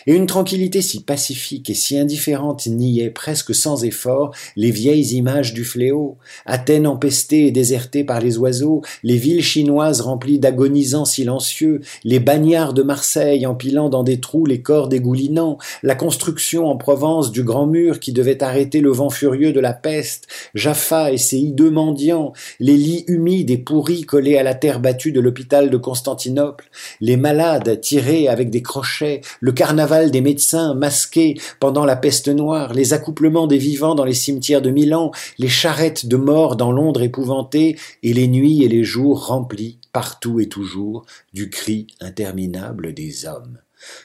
et 0.07 0.13
une 0.13 0.25
tranquillité 0.25 0.81
si 0.81 1.03
pacifique 1.03 1.69
et 1.69 1.73
si 1.73 1.97
indifférente 1.97 2.67
niait 2.67 3.09
presque 3.09 3.53
sans 3.53 3.83
effort 3.83 4.33
les 4.55 4.71
vieilles 4.71 5.15
images 5.15 5.53
du 5.53 5.63
fléau, 5.63 6.17
Athènes 6.45 6.87
empestée 6.87 7.47
et 7.47 7.51
désertée 7.51 8.03
par 8.03 8.19
les 8.19 8.37
oiseaux, 8.37 8.81
les 9.03 9.17
villes 9.17 9.43
chinoises 9.43 10.01
remplies 10.01 10.39
d'agonisants 10.39 11.05
silencieux, 11.05 11.81
les 12.03 12.19
bagnards 12.19 12.73
de 12.73 12.83
Marseille 12.83 13.45
empilant 13.45 13.89
dans 13.89 14.03
des 14.03 14.19
trous 14.19 14.45
les 14.45 14.61
corps 14.61 14.87
dégoulinants, 14.87 15.57
la 15.83 15.95
construction 15.95 16.67
en 16.67 16.77
Provence 16.77 17.31
du 17.31 17.43
grand 17.43 17.67
mur 17.67 17.99
qui 17.99 18.11
devait 18.13 18.43
arrêter 18.43 18.81
le 18.81 18.91
vent 18.91 19.09
furieux 19.09 19.53
de 19.53 19.59
la 19.59 19.73
peste, 19.73 20.27
Jaffa 20.55 21.11
et 21.11 21.17
ses 21.17 21.37
hideux 21.37 21.69
mendiants, 21.69 22.33
les 22.59 22.77
lits 22.77 23.03
humides 23.07 23.51
et 23.51 23.57
pourris 23.57 24.01
collés 24.01 24.37
à 24.37 24.43
la 24.43 24.55
terre 24.55 24.79
battue 24.79 25.11
de 25.11 25.19
l'hôpital 25.19 25.69
de 25.69 25.77
Constantinople, 25.77 26.69
les 26.99 27.17
malades 27.17 27.79
tirés 27.81 28.27
avec 28.27 28.49
des 28.49 28.61
crochets, 28.61 29.21
le 29.39 29.51
carnaval 29.71 30.11
des 30.11 30.19
médecins 30.19 30.73
masqués 30.73 31.39
pendant 31.61 31.85
la 31.85 31.95
peste 31.95 32.27
noire, 32.27 32.73
les 32.73 32.91
accouplements 32.91 33.47
des 33.47 33.57
vivants 33.57 33.95
dans 33.95 34.03
les 34.03 34.13
cimetières 34.13 34.61
de 34.61 34.69
Milan, 34.69 35.11
les 35.39 35.47
charrettes 35.47 36.07
de 36.07 36.17
morts 36.17 36.57
dans 36.57 36.73
Londres 36.73 37.01
épouvantée, 37.01 37.77
et 38.03 38.11
les 38.11 38.27
nuits 38.27 38.63
et 38.63 38.67
les 38.67 38.83
jours 38.83 39.27
remplis, 39.27 39.79
partout 39.93 40.41
et 40.41 40.49
toujours, 40.49 41.05
du 41.31 41.49
cri 41.49 41.87
interminable 42.01 42.93
des 42.93 43.25
hommes. 43.25 43.59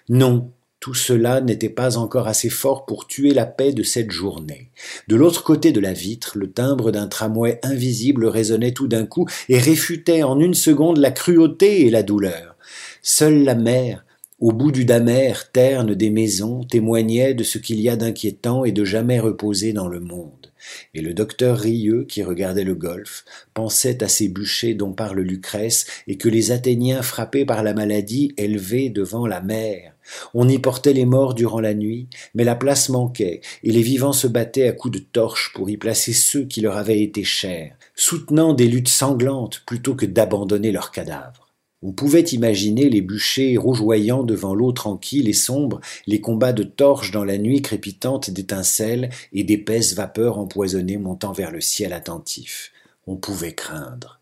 Non, 0.09 0.53
tout 0.79 0.95
cela 0.95 1.41
n'était 1.41 1.69
pas 1.69 1.99
encore 1.99 2.29
assez 2.29 2.49
fort 2.49 2.87
pour 2.87 3.09
tuer 3.09 3.35
la 3.35 3.45
paix 3.45 3.73
de 3.73 3.83
cette 3.83 4.13
journée. 4.13 4.71
De 5.09 5.17
l'autre 5.17 5.43
côté 5.43 5.73
de 5.73 5.81
la 5.81 5.93
vitre, 5.93 6.39
le 6.39 6.53
timbre 6.53 6.93
d'un 6.93 7.09
tramway 7.09 7.59
invisible 7.65 8.27
résonnait 8.27 8.71
tout 8.71 8.87
d'un 8.87 9.05
coup 9.05 9.27
et 9.49 9.59
réfutait 9.59 10.23
en 10.23 10.39
une 10.39 10.55
seconde 10.55 10.99
la 10.99 11.11
cruauté 11.11 11.87
et 11.87 11.91
la 11.91 12.05
douleur. 12.05 12.55
Seule 13.03 13.43
la 13.43 13.57
mer, 13.57 14.06
au 14.39 14.53
bout 14.53 14.73
du 14.73 14.85
damer 14.85 15.33
terne 15.53 15.95
des 15.95 16.11
maisons, 16.11 16.65
témoignait 16.65 17.35
de 17.35 17.45
ce 17.45 17.59
qu'il 17.59 17.81
y 17.81 17.89
a 17.89 17.97
d'inquiétant 17.97 18.65
et 18.65 18.73
de 18.73 18.85
jamais 18.85 19.21
reposé 19.21 19.73
dans 19.73 19.89
le 19.89 20.01
monde 20.01 20.47
et 20.95 21.01
le 21.01 21.15
docteur 21.15 21.59
Rieux, 21.59 22.05
qui 22.05 22.23
regardait 22.23 22.65
le 22.65 22.75
golfe, 22.75 23.25
pensait 23.55 24.03
à 24.03 24.09
ces 24.09 24.29
bûchers 24.29 24.75
dont 24.75 24.93
parle 24.93 25.21
Lucrèce, 25.21 25.87
et 26.07 26.17
que 26.17 26.29
les 26.29 26.51
Athéniens 26.51 27.03
frappés 27.03 27.45
par 27.45 27.63
la 27.63 27.75
maladie 27.75 28.33
élevaient 28.37 28.91
devant 28.91 29.27
la 29.27 29.41
mer. 29.41 29.93
On 30.35 30.49
y 30.49 30.59
portait 30.59 30.93
les 30.93 31.05
morts 31.05 31.35
durant 31.35 31.61
la 31.61 31.75
nuit, 31.75 32.09
mais 32.35 32.45
la 32.45 32.55
place 32.55 32.89
manquait, 32.89 33.41
et 33.63 33.73
les 33.73 33.83
vivants 33.83 34.13
se 34.13 34.27
battaient 34.27 34.69
à 34.69 34.73
coups 34.73 35.01
de 35.01 35.05
torches 35.05 35.53
pour 35.55 35.69
y 35.69 35.77
placer 35.77 36.13
ceux 36.13 36.45
qui 36.45 36.61
leur 36.61 36.77
avaient 36.77 37.03
été 37.03 37.25
chers, 37.25 37.77
soutenant 37.95 38.55
des 38.55 38.69
luttes 38.69 38.89
sanglantes 38.89 39.63
plutôt 39.67 39.95
que 39.95 40.07
d'abandonner 40.07 40.73
leurs 40.73 40.93
cadavres. 40.93 41.46
On 41.87 41.93
pouvait 41.93 42.23
imaginer 42.23 42.91
les 42.91 43.01
bûchers 43.01 43.57
rougeoyants 43.57 44.25
devant 44.25 44.57
l'eau 44.57 44.73
tranquille 44.73 45.29
et 45.29 45.33
sombre, 45.33 45.81
les 46.09 46.21
combats 46.21 46.53
de 46.53 46.65
torches 46.65 47.13
dans 47.13 47.25
la 47.25 47.39
nuit 47.39 47.63
crépitante 47.63 48.29
d'étincelles 48.29 49.09
et 49.33 49.45
d'épaisses 49.45 49.95
vapeurs 49.95 50.41
empoisonnées 50.41 50.97
montant 50.97 51.33
vers 51.33 51.53
le 51.53 51.61
ciel 51.61 51.93
attentif. 51.93 52.73
On 53.07 53.15
pouvait 53.15 53.55
craindre. 53.55 54.21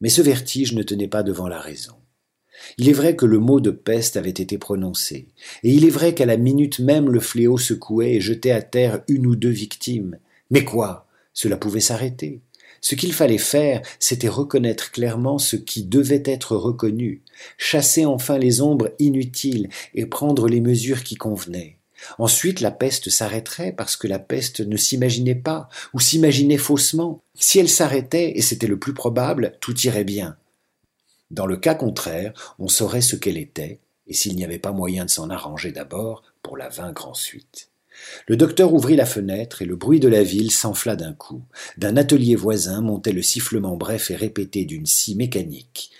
Mais 0.00 0.08
ce 0.08 0.22
vertige 0.22 0.72
ne 0.72 0.82
tenait 0.82 1.08
pas 1.08 1.22
devant 1.22 1.46
la 1.46 1.60
raison. 1.60 1.96
Il 2.78 2.88
est 2.88 2.94
vrai 2.94 3.14
que 3.14 3.26
le 3.26 3.38
mot 3.38 3.60
de 3.60 3.70
peste 3.70 4.16
avait 4.16 4.30
été 4.30 4.56
prononcé, 4.56 5.28
et 5.62 5.74
il 5.74 5.84
est 5.84 5.90
vrai 5.90 6.14
qu'à 6.14 6.24
la 6.24 6.38
minute 6.38 6.78
même 6.78 7.10
le 7.10 7.20
fléau 7.20 7.58
secouait 7.58 8.14
et 8.14 8.20
jetait 8.22 8.50
à 8.50 8.62
terre 8.62 9.02
une 9.08 9.26
ou 9.26 9.36
deux 9.36 9.50
victimes. 9.50 10.18
Mais 10.50 10.64
quoi? 10.64 11.06
Cela 11.34 11.58
pouvait 11.58 11.80
s'arrêter. 11.80 12.40
Ce 12.80 12.94
qu'il 12.94 13.12
fallait 13.12 13.38
faire, 13.38 13.82
c'était 13.98 14.28
reconnaître 14.28 14.90
clairement 14.90 15.38
ce 15.38 15.56
qui 15.56 15.84
devait 15.84 16.22
être 16.24 16.56
reconnu, 16.56 17.22
chasser 17.56 18.04
enfin 18.04 18.38
les 18.38 18.60
ombres 18.60 18.90
inutiles 18.98 19.68
et 19.94 20.06
prendre 20.06 20.48
les 20.48 20.60
mesures 20.60 21.02
qui 21.02 21.16
convenaient. 21.16 21.78
Ensuite, 22.18 22.60
la 22.60 22.70
peste 22.70 23.10
s'arrêterait 23.10 23.72
parce 23.72 23.96
que 23.96 24.06
la 24.06 24.18
peste 24.18 24.60
ne 24.60 24.76
s'imaginait 24.76 25.34
pas 25.34 25.68
ou 25.92 26.00
s'imaginait 26.00 26.56
faussement. 26.56 27.22
Si 27.34 27.58
elle 27.58 27.68
s'arrêtait, 27.68 28.36
et 28.36 28.42
c'était 28.42 28.66
le 28.66 28.78
plus 28.78 28.94
probable, 28.94 29.56
tout 29.60 29.78
irait 29.80 30.04
bien. 30.04 30.36
Dans 31.30 31.46
le 31.46 31.56
cas 31.56 31.74
contraire, 31.74 32.54
on 32.58 32.68
saurait 32.68 33.00
ce 33.00 33.16
qu'elle 33.16 33.36
était, 33.36 33.80
et 34.06 34.14
s'il 34.14 34.36
n'y 34.36 34.44
avait 34.44 34.58
pas 34.58 34.72
moyen 34.72 35.04
de 35.04 35.10
s'en 35.10 35.28
arranger 35.28 35.72
d'abord 35.72 36.22
pour 36.42 36.56
la 36.56 36.68
vaincre 36.68 37.06
ensuite. 37.08 37.67
Le 38.26 38.36
docteur 38.36 38.74
ouvrit 38.74 38.96
la 38.96 39.06
fenêtre 39.06 39.62
et 39.62 39.64
le 39.64 39.76
bruit 39.76 40.00
de 40.00 40.08
la 40.08 40.22
ville 40.22 40.50
s'enfla 40.50 40.96
d'un 40.96 41.12
coup. 41.12 41.42
D'un 41.76 41.96
atelier 41.96 42.36
voisin 42.36 42.80
montait 42.80 43.12
le 43.12 43.22
sifflement 43.22 43.76
bref 43.76 44.10
et 44.10 44.16
répété 44.16 44.64
d'une 44.64 44.86
scie 44.86 45.14
mécanique. 45.14 45.90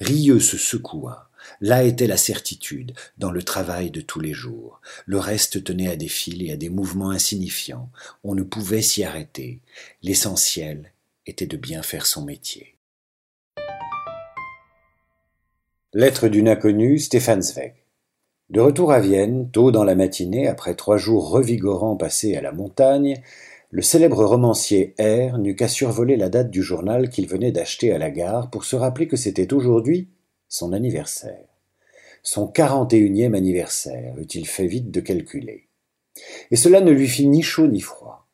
Rieux 0.00 0.40
se 0.40 0.56
secoua. 0.56 1.30
Là 1.60 1.82
était 1.82 2.06
la 2.06 2.16
certitude, 2.16 2.92
dans 3.16 3.30
le 3.30 3.42
travail 3.42 3.90
de 3.90 4.00
tous 4.00 4.20
les 4.20 4.32
jours. 4.32 4.80
Le 5.06 5.18
reste 5.18 5.64
tenait 5.64 5.88
à 5.88 5.96
des 5.96 6.08
fils 6.08 6.42
et 6.42 6.52
à 6.52 6.56
des 6.56 6.68
mouvements 6.68 7.10
insignifiants. 7.10 7.90
On 8.22 8.34
ne 8.34 8.42
pouvait 8.42 8.82
s'y 8.82 9.02
arrêter. 9.02 9.60
L'essentiel 10.02 10.92
était 11.26 11.46
de 11.46 11.56
bien 11.56 11.82
faire 11.82 12.06
son 12.06 12.24
métier. 12.24 12.76
Lettre 15.94 16.28
d'une 16.28 16.48
inconnue, 16.48 16.98
Stéphane 16.98 17.42
Zweig. 17.42 17.74
De 18.50 18.60
retour 18.60 18.92
à 18.92 19.00
Vienne, 19.00 19.50
tôt 19.50 19.70
dans 19.70 19.84
la 19.84 19.94
matinée, 19.94 20.48
après 20.48 20.74
trois 20.74 20.96
jours 20.96 21.28
revigorants 21.28 21.96
passés 21.96 22.34
à 22.34 22.40
la 22.40 22.50
montagne, 22.50 23.20
le 23.70 23.82
célèbre 23.82 24.24
romancier 24.24 24.94
R 24.98 25.36
n'eut 25.36 25.54
qu'à 25.54 25.68
survoler 25.68 26.16
la 26.16 26.30
date 26.30 26.50
du 26.50 26.62
journal 26.62 27.10
qu'il 27.10 27.28
venait 27.28 27.52
d'acheter 27.52 27.92
à 27.92 27.98
la 27.98 28.10
gare 28.10 28.48
pour 28.48 28.64
se 28.64 28.74
rappeler 28.74 29.06
que 29.06 29.18
c'était 29.18 29.52
aujourd'hui 29.52 30.08
son 30.48 30.72
anniversaire. 30.72 31.44
Son 32.22 32.46
quarante 32.46 32.94
et 32.94 32.98
unième 32.98 33.34
anniversaire, 33.34 34.14
eût-il 34.18 34.46
fait 34.46 34.66
vite 34.66 34.90
de 34.90 35.00
calculer. 35.00 35.68
Et 36.50 36.56
cela 36.56 36.80
ne 36.80 36.90
lui 36.90 37.06
fit 37.06 37.26
ni 37.26 37.42
chaud 37.42 37.66
ni 37.66 37.80
froid. 37.80 38.28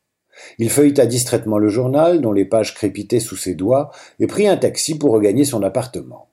Il 0.59 0.69
feuilleta 0.69 1.05
distraitement 1.05 1.57
le 1.57 1.67
journal, 1.67 2.21
dont 2.21 2.31
les 2.31 2.45
pages 2.45 2.73
crépitaient 2.73 3.19
sous 3.19 3.35
ses 3.35 3.53
doigts, 3.53 3.91
et 4.19 4.27
prit 4.27 4.47
un 4.47 4.55
taxi 4.55 4.97
pour 4.97 5.11
regagner 5.11 5.43
son 5.43 5.61
appartement. 5.61 6.29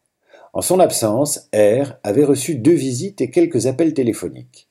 En 0.54 0.60
son 0.60 0.80
absence, 0.80 1.48
R 1.54 1.94
avait 2.02 2.24
reçu 2.24 2.56
deux 2.56 2.74
visites 2.74 3.22
et 3.22 3.30
quelques 3.30 3.66
appels 3.66 3.94
téléphoniques. 3.94 4.68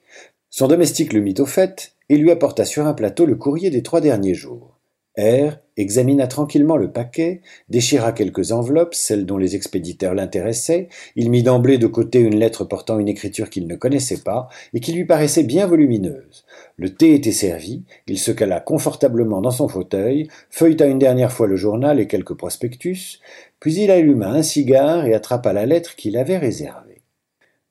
Son 0.51 0.67
domestique 0.67 1.13
le 1.13 1.21
mit 1.21 1.35
au 1.39 1.47
fait 1.47 1.95
et 2.09 2.17
lui 2.17 2.29
apporta 2.29 2.65
sur 2.65 2.85
un 2.85 2.93
plateau 2.93 3.25
le 3.25 3.35
courrier 3.35 3.71
des 3.71 3.81
trois 3.81 4.01
derniers 4.01 4.35
jours. 4.35 4.80
R 5.17 5.57
examina 5.75 6.27
tranquillement 6.27 6.77
le 6.77 6.91
paquet, 6.91 7.41
déchira 7.67 8.13
quelques 8.13 8.53
enveloppes, 8.53 8.93
celles 8.93 9.25
dont 9.25 9.37
les 9.37 9.55
expéditeurs 9.55 10.13
l'intéressaient, 10.13 10.87
il 11.15 11.29
mit 11.29 11.43
d'emblée 11.43 11.77
de 11.77 11.87
côté 11.87 12.19
une 12.19 12.37
lettre 12.37 12.63
portant 12.63 12.97
une 12.97 13.09
écriture 13.09 13.49
qu'il 13.49 13.67
ne 13.67 13.75
connaissait 13.75 14.21
pas 14.21 14.47
et 14.73 14.79
qui 14.79 14.93
lui 14.93 15.05
paraissait 15.05 15.43
bien 15.43 15.67
volumineuse. 15.67 16.45
Le 16.77 16.93
thé 16.93 17.13
était 17.13 17.33
servi, 17.33 17.83
il 18.07 18.19
se 18.19 18.31
cala 18.31 18.61
confortablement 18.61 19.41
dans 19.41 19.51
son 19.51 19.67
fauteuil, 19.67 20.29
feuilleta 20.49 20.85
une 20.85 20.99
dernière 20.99 21.31
fois 21.31 21.47
le 21.47 21.57
journal 21.57 21.99
et 21.99 22.07
quelques 22.07 22.35
prospectus, 22.35 23.19
puis 23.59 23.75
il 23.75 23.91
alluma 23.91 24.29
un 24.29 24.43
cigare 24.43 25.05
et 25.05 25.13
attrapa 25.13 25.51
la 25.51 25.65
lettre 25.65 25.95
qu'il 25.95 26.15
avait 26.15 26.37
réservée. 26.37 27.01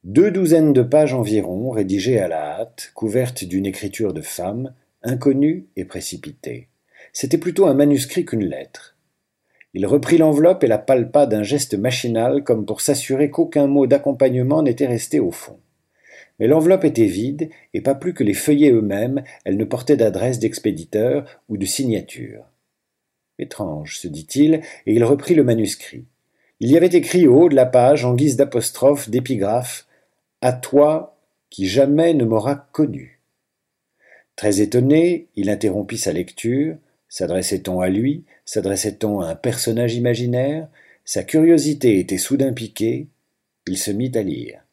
Deux 0.04 0.30
douzaines 0.30 0.72
de 0.72 0.82
pages 0.82 1.14
environ, 1.14 1.70
rédigées 1.70 2.18
à 2.18 2.28
la 2.28 2.60
hâte, 2.60 2.90
couvertes 2.94 3.44
d'une 3.44 3.66
écriture 3.66 4.12
de 4.12 4.22
femme, 4.22 4.74
inconnue 5.02 5.68
et 5.76 5.84
précipitée. 5.84 6.68
C'était 7.12 7.38
plutôt 7.38 7.66
un 7.66 7.74
manuscrit 7.74 8.24
qu'une 8.24 8.44
lettre. 8.44 8.96
Il 9.72 9.86
reprit 9.86 10.18
l'enveloppe 10.18 10.64
et 10.64 10.68
la 10.68 10.78
palpa 10.78 11.26
d'un 11.26 11.42
geste 11.42 11.74
machinal 11.74 12.42
comme 12.42 12.66
pour 12.66 12.80
s'assurer 12.80 13.30
qu'aucun 13.30 13.66
mot 13.66 13.86
d'accompagnement 13.86 14.62
n'était 14.62 14.86
resté 14.86 15.20
au 15.20 15.30
fond. 15.30 15.58
Mais 16.38 16.46
l'enveloppe 16.46 16.84
était 16.84 17.04
vide, 17.04 17.50
et 17.74 17.82
pas 17.82 17.94
plus 17.94 18.14
que 18.14 18.24
les 18.24 18.34
feuillets 18.34 18.72
eux-mêmes, 18.72 19.22
elle 19.44 19.58
ne 19.58 19.64
portait 19.64 19.96
d'adresse 19.96 20.38
d'expéditeur 20.38 21.26
ou 21.48 21.58
de 21.58 21.66
signature. 21.66 22.44
Étrange, 23.38 23.98
se 23.98 24.08
dit-il, 24.08 24.54
et 24.86 24.94
il 24.94 25.04
reprit 25.04 25.34
le 25.34 25.44
manuscrit. 25.44 26.06
Il 26.58 26.70
y 26.70 26.76
avait 26.76 26.86
écrit 26.86 27.26
au 27.26 27.42
haut 27.42 27.48
de 27.48 27.54
la 27.54 27.66
page, 27.66 28.04
en 28.04 28.14
guise 28.14 28.36
d'apostrophe, 28.36 29.08
d'épigraphe, 29.08 29.86
À 30.40 30.52
toi 30.54 31.18
qui 31.50 31.66
jamais 31.66 32.14
ne 32.14 32.24
m'auras 32.24 32.66
connu. 32.72 33.20
Très 34.36 34.62
étonné, 34.62 35.28
il 35.36 35.50
interrompit 35.50 35.98
sa 35.98 36.12
lecture, 36.12 36.76
S'adressait-on 37.10 37.80
à 37.80 37.88
lui? 37.88 38.24
S'adressait-on 38.44 39.20
à 39.20 39.26
un 39.26 39.34
personnage 39.34 39.96
imaginaire? 39.96 40.68
Sa 41.04 41.24
curiosité 41.24 41.98
était 41.98 42.18
soudain 42.18 42.52
piquée. 42.52 43.08
Il 43.66 43.76
se 43.76 43.90
mit 43.90 44.12
à 44.14 44.22
lire. 44.22 44.64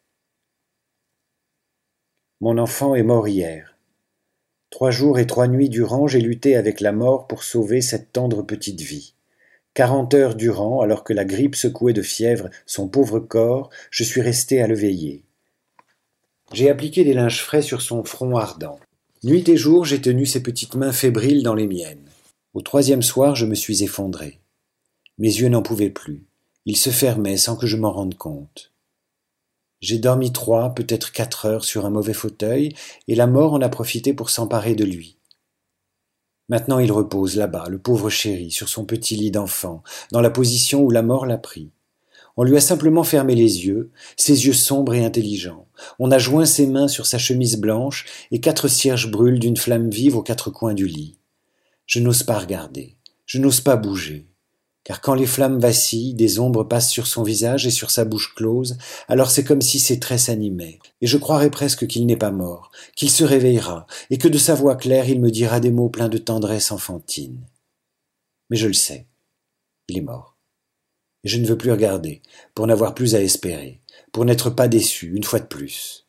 Mon 2.39 2.59
enfant 2.59 2.93
est 2.93 3.03
mort 3.03 3.27
hier. 3.27 3.75
Trois 4.69 4.91
jours 4.91 5.17
et 5.17 5.25
trois 5.25 5.47
nuits 5.47 5.69
durant, 5.69 6.07
j'ai 6.07 6.21
lutté 6.21 6.55
avec 6.55 6.79
la 6.79 6.91
mort 6.91 7.27
pour 7.27 7.43
sauver 7.43 7.81
cette 7.81 8.13
tendre 8.13 8.43
petite 8.43 8.81
vie. 8.81 9.15
Quarante 9.73 10.13
heures 10.13 10.35
durant, 10.35 10.81
alors 10.81 11.03
que 11.03 11.13
la 11.13 11.25
grippe 11.25 11.55
secouait 11.55 11.93
de 11.93 12.03
fièvre 12.03 12.49
son 12.67 12.87
pauvre 12.87 13.19
corps, 13.19 13.71
je 13.89 14.03
suis 14.03 14.21
resté 14.21 14.61
à 14.61 14.67
le 14.67 14.75
veiller. 14.75 15.23
J'ai 16.53 16.69
appliqué 16.69 17.03
des 17.03 17.13
linges 17.13 17.41
frais 17.41 17.63
sur 17.63 17.81
son 17.81 18.03
front 18.03 18.35
ardent. 18.35 18.79
Nuit 19.23 19.49
et 19.49 19.57
jour, 19.57 19.85
j'ai 19.85 20.01
tenu 20.01 20.27
ses 20.27 20.43
petites 20.43 20.75
mains 20.75 20.93
fébriles 20.93 21.41
dans 21.41 21.55
les 21.55 21.67
miennes. 21.67 22.07
Au 22.57 22.61
troisième 22.63 23.03
soir, 23.03 23.35
je 23.35 23.45
me 23.45 23.53
suis 23.53 23.83
effondré. 23.83 24.41
Mes 25.19 25.27
yeux 25.27 25.47
n'en 25.47 25.61
pouvaient 25.61 25.91
plus. 25.91 26.25
Ils 26.65 26.75
se 26.75 26.89
fermaient 26.89 27.37
sans 27.37 27.55
que 27.55 27.67
je 27.67 27.77
m'en 27.77 27.91
rende 27.91 28.15
compte. 28.15 28.73
J'ai 29.79 29.99
dormi 29.99 30.31
trois, 30.33 30.73
peut-être 30.73 31.11
quatre 31.11 31.45
heures 31.45 31.63
sur 31.63 31.85
un 31.85 31.91
mauvais 31.91 32.15
fauteuil, 32.15 32.73
et 33.07 33.13
la 33.13 33.27
mort 33.27 33.53
en 33.53 33.61
a 33.61 33.69
profité 33.69 34.11
pour 34.11 34.31
s'emparer 34.31 34.73
de 34.73 34.85
lui. 34.85 35.19
Maintenant 36.49 36.79
il 36.79 36.91
repose 36.91 37.35
là-bas, 37.35 37.67
le 37.69 37.77
pauvre 37.77 38.09
chéri, 38.09 38.49
sur 38.49 38.69
son 38.69 38.85
petit 38.85 39.15
lit 39.15 39.29
d'enfant, 39.29 39.83
dans 40.11 40.21
la 40.21 40.31
position 40.31 40.81
où 40.81 40.89
la 40.89 41.03
mort 41.03 41.27
l'a 41.27 41.37
pris. 41.37 41.69
On 42.37 42.43
lui 42.43 42.57
a 42.57 42.59
simplement 42.59 43.03
fermé 43.03 43.35
les 43.35 43.67
yeux, 43.67 43.91
ses 44.15 44.47
yeux 44.47 44.53
sombres 44.53 44.95
et 44.95 45.05
intelligents. 45.05 45.67
On 45.99 46.09
a 46.09 46.17
joint 46.17 46.47
ses 46.47 46.65
mains 46.65 46.87
sur 46.87 47.05
sa 47.05 47.19
chemise 47.19 47.57
blanche, 47.57 48.07
et 48.31 48.41
quatre 48.41 48.67
cierges 48.67 49.11
brûlent 49.11 49.39
d'une 49.39 49.57
flamme 49.57 49.91
vive 49.91 50.17
aux 50.17 50.23
quatre 50.23 50.49
coins 50.49 50.73
du 50.73 50.87
lit. 50.87 51.19
Je 51.87 51.99
n'ose 51.99 52.21
pas 52.21 52.37
regarder, 52.37 52.95
je 53.25 53.39
n'ose 53.39 53.61
pas 53.61 53.75
bouger. 53.75 54.27
car 54.87 55.01
quand 55.01 55.15
les 55.15 55.25
flammes 55.25 55.59
vacillent, 55.59 56.13
des 56.13 56.39
ombres 56.39 56.63
passent 56.63 56.89
sur 56.89 57.07
son 57.07 57.21
visage 57.21 57.67
et 57.67 57.71
sur 57.71 57.91
sa 57.91 58.05
bouche 58.05 58.33
close, 58.35 58.77
alors 59.09 59.29
c'est 59.29 59.43
comme 59.43 59.61
si 59.61 59.79
ses 59.79 59.99
traits 59.99 60.21
s'animaient, 60.21 60.79
et 61.01 61.07
je 61.07 61.17
croirais 61.17 61.51
presque 61.51 61.87
qu'il 61.87 62.05
n'est 62.05 62.15
pas 62.15 62.31
mort, 62.31 62.71
qu'il 62.95 63.11
se 63.11 63.25
réveillera, 63.25 63.85
et 64.09 64.17
que 64.17 64.29
de 64.29 64.37
sa 64.37 64.55
voix 64.55 64.77
claire 64.77 65.09
il 65.09 65.19
me 65.19 65.29
dira 65.29 65.59
des 65.59 65.71
mots 65.71 65.89
pleins 65.89 66.07
de 66.07 66.17
tendresse 66.17 66.71
enfantine. 66.71 67.45
Mais 68.49 68.55
je 68.55 68.67
le 68.67 68.73
sais, 68.73 69.07
il 69.89 69.97
est 69.97 70.01
mort. 70.01 70.37
Et 71.25 71.27
je 71.27 71.37
ne 71.37 71.45
veux 71.45 71.57
plus 71.57 71.73
regarder, 71.73 72.21
pour 72.55 72.65
n'avoir 72.65 72.95
plus 72.95 73.13
à 73.13 73.21
espérer, 73.21 73.81
pour 74.13 74.23
n'être 74.23 74.49
pas 74.49 74.69
déçu, 74.69 75.13
une 75.13 75.25
fois 75.25 75.41
de 75.41 75.47
plus. 75.47 76.07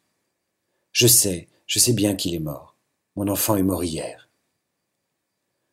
Je 0.92 1.08
sais, 1.08 1.48
je 1.66 1.80
sais 1.80 1.94
bien 1.94 2.14
qu'il 2.14 2.32
est 2.32 2.38
mort. 2.38 2.76
Mon 3.16 3.26
enfant 3.26 3.56
est 3.56 3.64
mort 3.64 3.82
hier. 3.82 4.27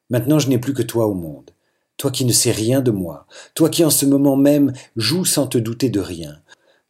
Maintenant 0.09 0.39
je 0.39 0.49
n'ai 0.49 0.59
plus 0.59 0.73
que 0.73 0.83
toi 0.83 1.07
au 1.07 1.13
monde. 1.13 1.51
Toi 1.97 2.11
qui 2.11 2.25
ne 2.25 2.33
sais 2.33 2.51
rien 2.51 2.81
de 2.81 2.91
moi, 2.91 3.25
toi 3.53 3.69
qui 3.69 3.83
en 3.85 3.89
ce 3.89 4.05
moment 4.05 4.35
même 4.35 4.73
joues 4.97 5.25
sans 5.25 5.47
te 5.47 5.57
douter 5.57 5.89
de 5.89 6.01
rien, 6.01 6.41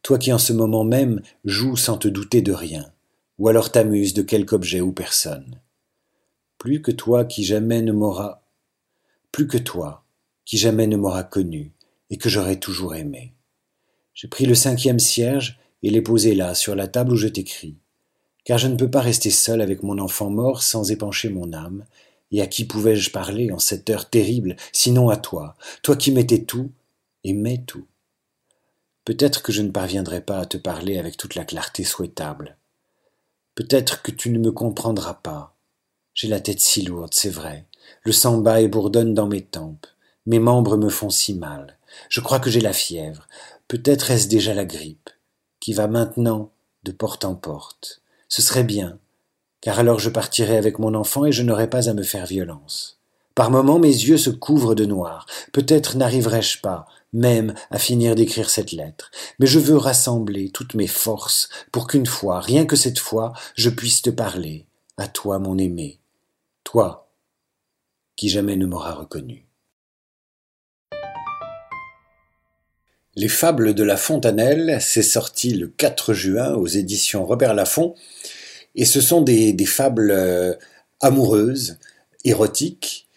toi 0.02 0.18
qui 0.18 0.32
en 0.32 0.38
ce 0.38 0.52
moment 0.52 0.84
même 0.84 1.22
joues 1.44 1.76
sans 1.76 1.96
te 1.96 2.08
douter 2.08 2.42
de 2.42 2.52
rien, 2.52 2.92
ou 3.38 3.48
alors 3.48 3.70
t'amuses 3.70 4.14
de 4.14 4.22
quelque 4.22 4.54
objet 4.54 4.80
ou 4.80 4.92
personne. 4.92 5.60
Plus 6.58 6.82
que 6.82 6.90
toi 6.90 7.24
qui 7.24 7.44
jamais 7.44 7.82
ne 7.82 7.92
m'aura, 7.92 8.42
plus 9.30 9.46
que 9.46 9.58
toi 9.58 10.04
qui 10.44 10.58
jamais 10.58 10.86
ne 10.86 10.96
m'aura 10.96 11.22
connu 11.22 11.72
et 12.10 12.16
que 12.16 12.28
j'aurai 12.28 12.58
toujours 12.58 12.94
aimé. 12.94 13.32
J'ai 14.14 14.28
pris 14.28 14.46
le 14.46 14.54
cinquième 14.54 14.98
cierge 14.98 15.60
et 15.82 15.90
l'ai 15.90 16.02
posé 16.02 16.34
là, 16.34 16.54
sur 16.54 16.74
la 16.74 16.88
table 16.88 17.12
où 17.12 17.16
je 17.16 17.28
t'écris, 17.28 17.76
car 18.44 18.58
je 18.58 18.66
ne 18.66 18.76
peux 18.76 18.90
pas 18.90 19.00
rester 19.00 19.30
seul 19.30 19.60
avec 19.60 19.82
mon 19.82 19.98
enfant 19.98 20.30
mort 20.30 20.62
sans 20.62 20.90
épancher 20.90 21.28
mon 21.28 21.52
âme 21.52 21.84
et 22.32 22.42
à 22.42 22.46
qui 22.46 22.64
pouvais-je 22.64 23.10
parler 23.10 23.52
en 23.52 23.58
cette 23.58 23.88
heure 23.90 24.08
terrible, 24.08 24.56
sinon 24.72 25.08
à 25.08 25.16
toi, 25.16 25.56
toi 25.82 25.96
qui 25.96 26.10
m'étais 26.12 26.42
tout 26.44 26.70
et 27.24 27.64
tout? 27.64 27.86
Peut-être 29.04 29.42
que 29.42 29.52
je 29.52 29.62
ne 29.62 29.70
parviendrai 29.70 30.20
pas 30.20 30.40
à 30.40 30.46
te 30.46 30.56
parler 30.56 30.98
avec 30.98 31.16
toute 31.16 31.34
la 31.34 31.44
clarté 31.44 31.84
souhaitable. 31.84 32.56
Peut-être 33.54 34.02
que 34.02 34.10
tu 34.10 34.30
ne 34.30 34.38
me 34.38 34.52
comprendras 34.52 35.14
pas. 35.14 35.56
J'ai 36.14 36.28
la 36.28 36.40
tête 36.40 36.60
si 36.60 36.82
lourde, 36.82 37.14
c'est 37.14 37.30
vrai. 37.30 37.66
Le 38.02 38.12
sang 38.12 38.38
bat 38.38 38.60
et 38.60 38.68
bourdonne 38.68 39.14
dans 39.14 39.26
mes 39.26 39.42
tempes. 39.42 39.86
Mes 40.26 40.38
membres 40.38 40.76
me 40.76 40.88
font 40.88 41.10
si 41.10 41.34
mal. 41.34 41.78
Je 42.08 42.20
crois 42.20 42.40
que 42.40 42.50
j'ai 42.50 42.60
la 42.60 42.72
fièvre. 42.72 43.28
Peut-être 43.68 44.10
est-ce 44.10 44.28
déjà 44.28 44.54
la 44.54 44.64
grippe, 44.64 45.10
qui 45.60 45.72
va 45.72 45.86
maintenant 45.86 46.52
de 46.82 46.92
porte 46.92 47.24
en 47.24 47.34
porte. 47.34 48.02
Ce 48.28 48.42
serait 48.42 48.64
bien, 48.64 48.98
car 49.60 49.78
alors 49.78 49.98
je 49.98 50.10
partirai 50.10 50.56
avec 50.56 50.78
mon 50.78 50.94
enfant 50.94 51.24
et 51.24 51.32
je 51.32 51.42
n'aurai 51.42 51.68
pas 51.68 51.88
à 51.88 51.94
me 51.94 52.02
faire 52.02 52.26
violence. 52.26 53.00
Par 53.34 53.50
moments 53.50 53.78
mes 53.78 53.88
yeux 53.88 54.16
se 54.16 54.30
couvrent 54.30 54.74
de 54.74 54.86
noir. 54.86 55.26
Peut-être 55.52 55.96
n'arriverai-je 55.96 56.60
pas, 56.60 56.86
même, 57.12 57.54
à 57.70 57.78
finir 57.78 58.14
d'écrire 58.14 58.48
cette 58.48 58.72
lettre, 58.72 59.10
mais 59.38 59.46
je 59.46 59.58
veux 59.58 59.76
rassembler 59.76 60.50
toutes 60.50 60.74
mes 60.74 60.86
forces 60.86 61.48
pour 61.70 61.86
qu'une 61.86 62.06
fois, 62.06 62.40
rien 62.40 62.64
que 62.64 62.76
cette 62.76 62.98
fois, 62.98 63.32
je 63.54 63.70
puisse 63.70 64.02
te 64.02 64.10
parler, 64.10 64.66
à 64.96 65.06
toi 65.06 65.38
mon 65.38 65.58
aimé, 65.58 66.00
toi 66.64 67.10
qui 68.16 68.30
jamais 68.30 68.56
ne 68.56 68.66
m'auras 68.66 68.94
reconnu. 68.94 69.46
Les 73.14 73.28
Fables 73.28 73.74
de 73.74 73.82
la 73.82 73.96
Fontanelle, 73.96 74.78
c'est 74.80 75.02
sorti 75.02 75.54
le 75.54 75.68
4 75.68 76.12
juin 76.12 76.54
aux 76.54 76.66
éditions 76.66 77.24
Robert 77.24 77.54
Laffont 77.54 77.94
et 78.76 78.84
ce 78.84 79.00
sont 79.00 79.22
des, 79.22 79.56
fables 79.66 80.10
euh, 80.10 80.54
amoureuses, 81.00 81.78
érotiques, 82.24 83.08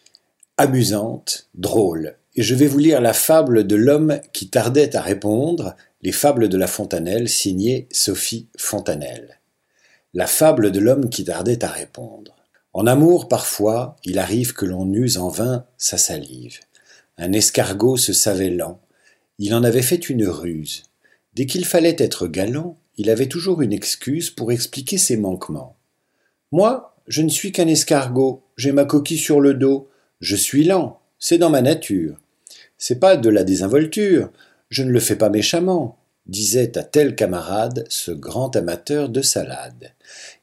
amusantes, 0.58 1.50
drôles. 1.54 2.16
Et 2.36 2.42
je 2.42 2.56
vais 2.56 2.68
vous 2.68 2.80
lire 2.80 3.02
la 3.02 3.14
fable 3.14 3.68
de 3.68 3.76
l'homme 3.76 4.22
qui 4.32 4.50
tardait 4.50 4.96
à 4.96 5.02
répondre, 5.02 5.76
les 6.02 6.14
fables 6.14 6.48
de 6.48 6.58
la 6.58 6.68
Fontanelle, 6.68 7.28
signée 7.28 7.88
Sophie 7.92 8.48
Fontanelle. 8.58 9.40
La 10.14 10.28
fable 10.28 10.72
de 10.72 10.80
l'homme 10.80 11.10
qui 11.10 11.26
tardait 11.26 11.64
à 11.64 11.70
répondre. 11.70 12.36
En 12.72 12.88
amour, 12.88 13.28
parfois, 13.28 13.98
il 14.06 14.18
arrive 14.18 14.54
que 14.54 14.66
l'on 14.66 14.92
use 14.94 15.18
en 15.18 15.28
vain 15.28 15.66
sa 15.78 15.98
salive. 15.98 16.60
Un 17.18 17.34
escargot 17.34 17.98
se 17.98 18.14
savait 18.14 18.50
lent. 18.50 18.80
Il 19.40 19.54
en 19.54 19.64
avait 19.64 19.82
fait 19.82 20.10
une 20.10 20.26
ruse. 20.26 20.84
Dès 21.34 21.46
qu'il 21.46 21.66
fallait 21.66 21.96
être 22.00 22.28
galant, 22.28 22.78
il 23.00 23.10
avait 23.10 23.28
toujours 23.28 23.62
une 23.62 23.72
excuse 23.72 24.30
pour 24.30 24.52
expliquer 24.52 24.98
ses 24.98 25.16
manquements. 25.16 25.78
Moi, 26.52 26.98
je 27.08 27.22
ne 27.22 27.30
suis 27.30 27.54
qu'un 27.54 27.68
escargot, 27.68 28.44
j'ai 28.58 28.74
ma 28.74 28.84
coquille 28.84 29.18
sur 29.18 29.40
le 29.40 29.54
dos, 29.54 29.90
je 30.20 30.36
suis 30.36 30.66
lent, 30.66 31.00
c'est 31.18 31.38
dans 31.38 31.50
ma 31.50 31.62
nature. 31.62 32.20
C'est 32.78 33.00
pas 33.00 33.16
de 33.16 33.30
la 33.30 33.46
désinvolture, 33.46 34.30
je 34.70 34.84
ne 34.84 34.92
le 34.92 35.00
fais 35.00 35.16
pas 35.16 35.30
méchamment, 35.30 35.98
disait 36.28 36.78
à 36.78 36.84
tel 36.84 37.16
camarade 37.16 37.86
ce 37.88 38.12
grand 38.12 38.54
amateur 38.58 39.08
de 39.08 39.22
salade. 39.22 39.94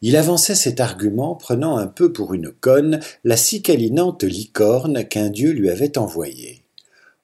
Il 0.00 0.16
avançait 0.16 0.54
cet 0.54 0.80
argument 0.80 1.34
prenant 1.34 1.76
un 1.76 1.86
peu 1.86 2.10
pour 2.10 2.32
une 2.32 2.50
conne 2.50 3.00
la 3.22 3.36
si 3.36 3.60
câlinante 3.60 4.24
licorne 4.24 5.04
qu'un 5.04 5.28
dieu 5.28 5.50
lui 5.50 5.68
avait 5.68 5.98
envoyée. 5.98 6.64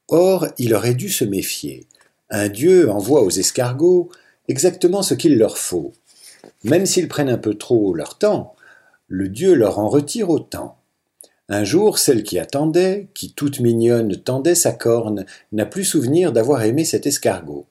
Or, 0.09 0.49
il 0.59 0.75
aurait 0.75 0.95
dû 0.95 1.09
se 1.09 1.25
méfier. 1.25 1.87
Un 2.29 2.49
dieu 2.49 2.91
envoie 2.91 3.23
aux 3.23 3.31
escargots 3.31 4.11
exactement 4.49 5.03
ce 5.03 5.15
qu'il 5.15 5.39
leur 5.39 5.59
faut. 5.59 5.93
Même 6.65 6.87
s'ils 6.87 7.09
prennent 7.09 7.29
un 7.29 7.39
peu 7.39 7.55
trop 7.55 7.95
leur 7.95 8.19
temps, 8.19 8.55
le 9.09 9.29
Dieu 9.29 9.55
leur 9.55 9.79
en 9.79 9.89
retire 9.89 10.31
autant. 10.31 10.79
Un 11.49 11.65
jour, 11.65 11.99
celle 11.99 12.23
qui 12.23 12.39
attendait, 12.39 13.09
qui 13.15 13.33
toute 13.33 13.61
mignonne 13.61 14.17
tendait 14.17 14.55
sa 14.55 14.73
corne, 14.73 15.27
n'a 15.51 15.67
plus 15.67 15.85
souvenir 15.85 16.33
d'avoir 16.33 16.63
aimé 16.63 16.85
cet 16.85 17.07
escargot. 17.07 17.67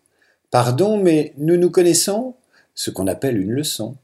Pardon, 0.52 0.98
mais 0.98 1.34
nous 1.38 1.58
nous 1.58 1.72
connaissons 1.72 2.36
Ce 2.76 2.92
qu'on 2.92 3.08
appelle 3.08 3.38
une 3.38 3.52
leçon. 3.52 3.96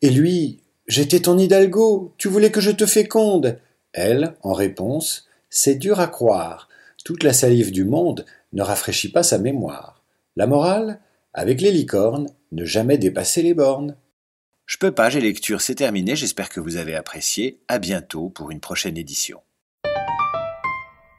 Et 0.00 0.10
lui, 0.10 0.60
j'étais 0.86 1.20
ton 1.20 1.38
hidalgo, 1.38 2.12
tu 2.18 2.28
voulais 2.28 2.50
que 2.50 2.60
je 2.60 2.70
te 2.70 2.86
féconde. 2.86 3.58
Elle, 3.92 4.34
en 4.42 4.52
réponse, 4.52 5.26
c'est 5.50 5.74
dur 5.74 6.00
à 6.00 6.06
croire. 6.06 6.68
Toute 7.04 7.22
la 7.22 7.32
salive 7.32 7.72
du 7.72 7.84
monde 7.84 8.24
ne 8.52 8.62
rafraîchit 8.62 9.10
pas 9.10 9.22
sa 9.22 9.38
mémoire. 9.38 10.02
La 10.36 10.46
morale? 10.46 11.00
Avec 11.36 11.60
les 11.60 11.70
licornes, 11.70 12.28
ne 12.50 12.64
jamais 12.64 12.96
dépasser 12.98 13.42
les 13.42 13.54
bornes. 13.54 13.96
Je 14.64 14.78
peux 14.78 14.90
pas, 14.90 15.10
j'ai 15.10 15.20
lecture, 15.20 15.60
c'est 15.60 15.76
terminé, 15.76 16.16
j'espère 16.16 16.48
que 16.48 16.60
vous 16.60 16.76
avez 16.76 16.96
apprécié. 16.96 17.60
À 17.68 17.78
bientôt 17.78 18.30
pour 18.30 18.50
une 18.50 18.58
prochaine 18.58 18.96
édition. 18.96 19.40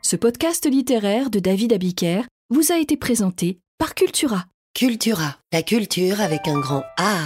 Ce 0.02 0.16
podcast 0.16 0.66
littéraire 0.66 1.30
de 1.30 1.40
David 1.40 1.72
Abiker 1.72 2.24
vous 2.50 2.72
a 2.72 2.80
été 2.80 2.98
présenté 2.98 3.60
par 3.78 3.94
Cultura. 3.94 4.46
Cultura, 4.74 5.38
la 5.54 5.62
culture 5.62 6.20
avec 6.20 6.48
un 6.48 6.60
grand 6.60 6.84
A. 6.98 7.20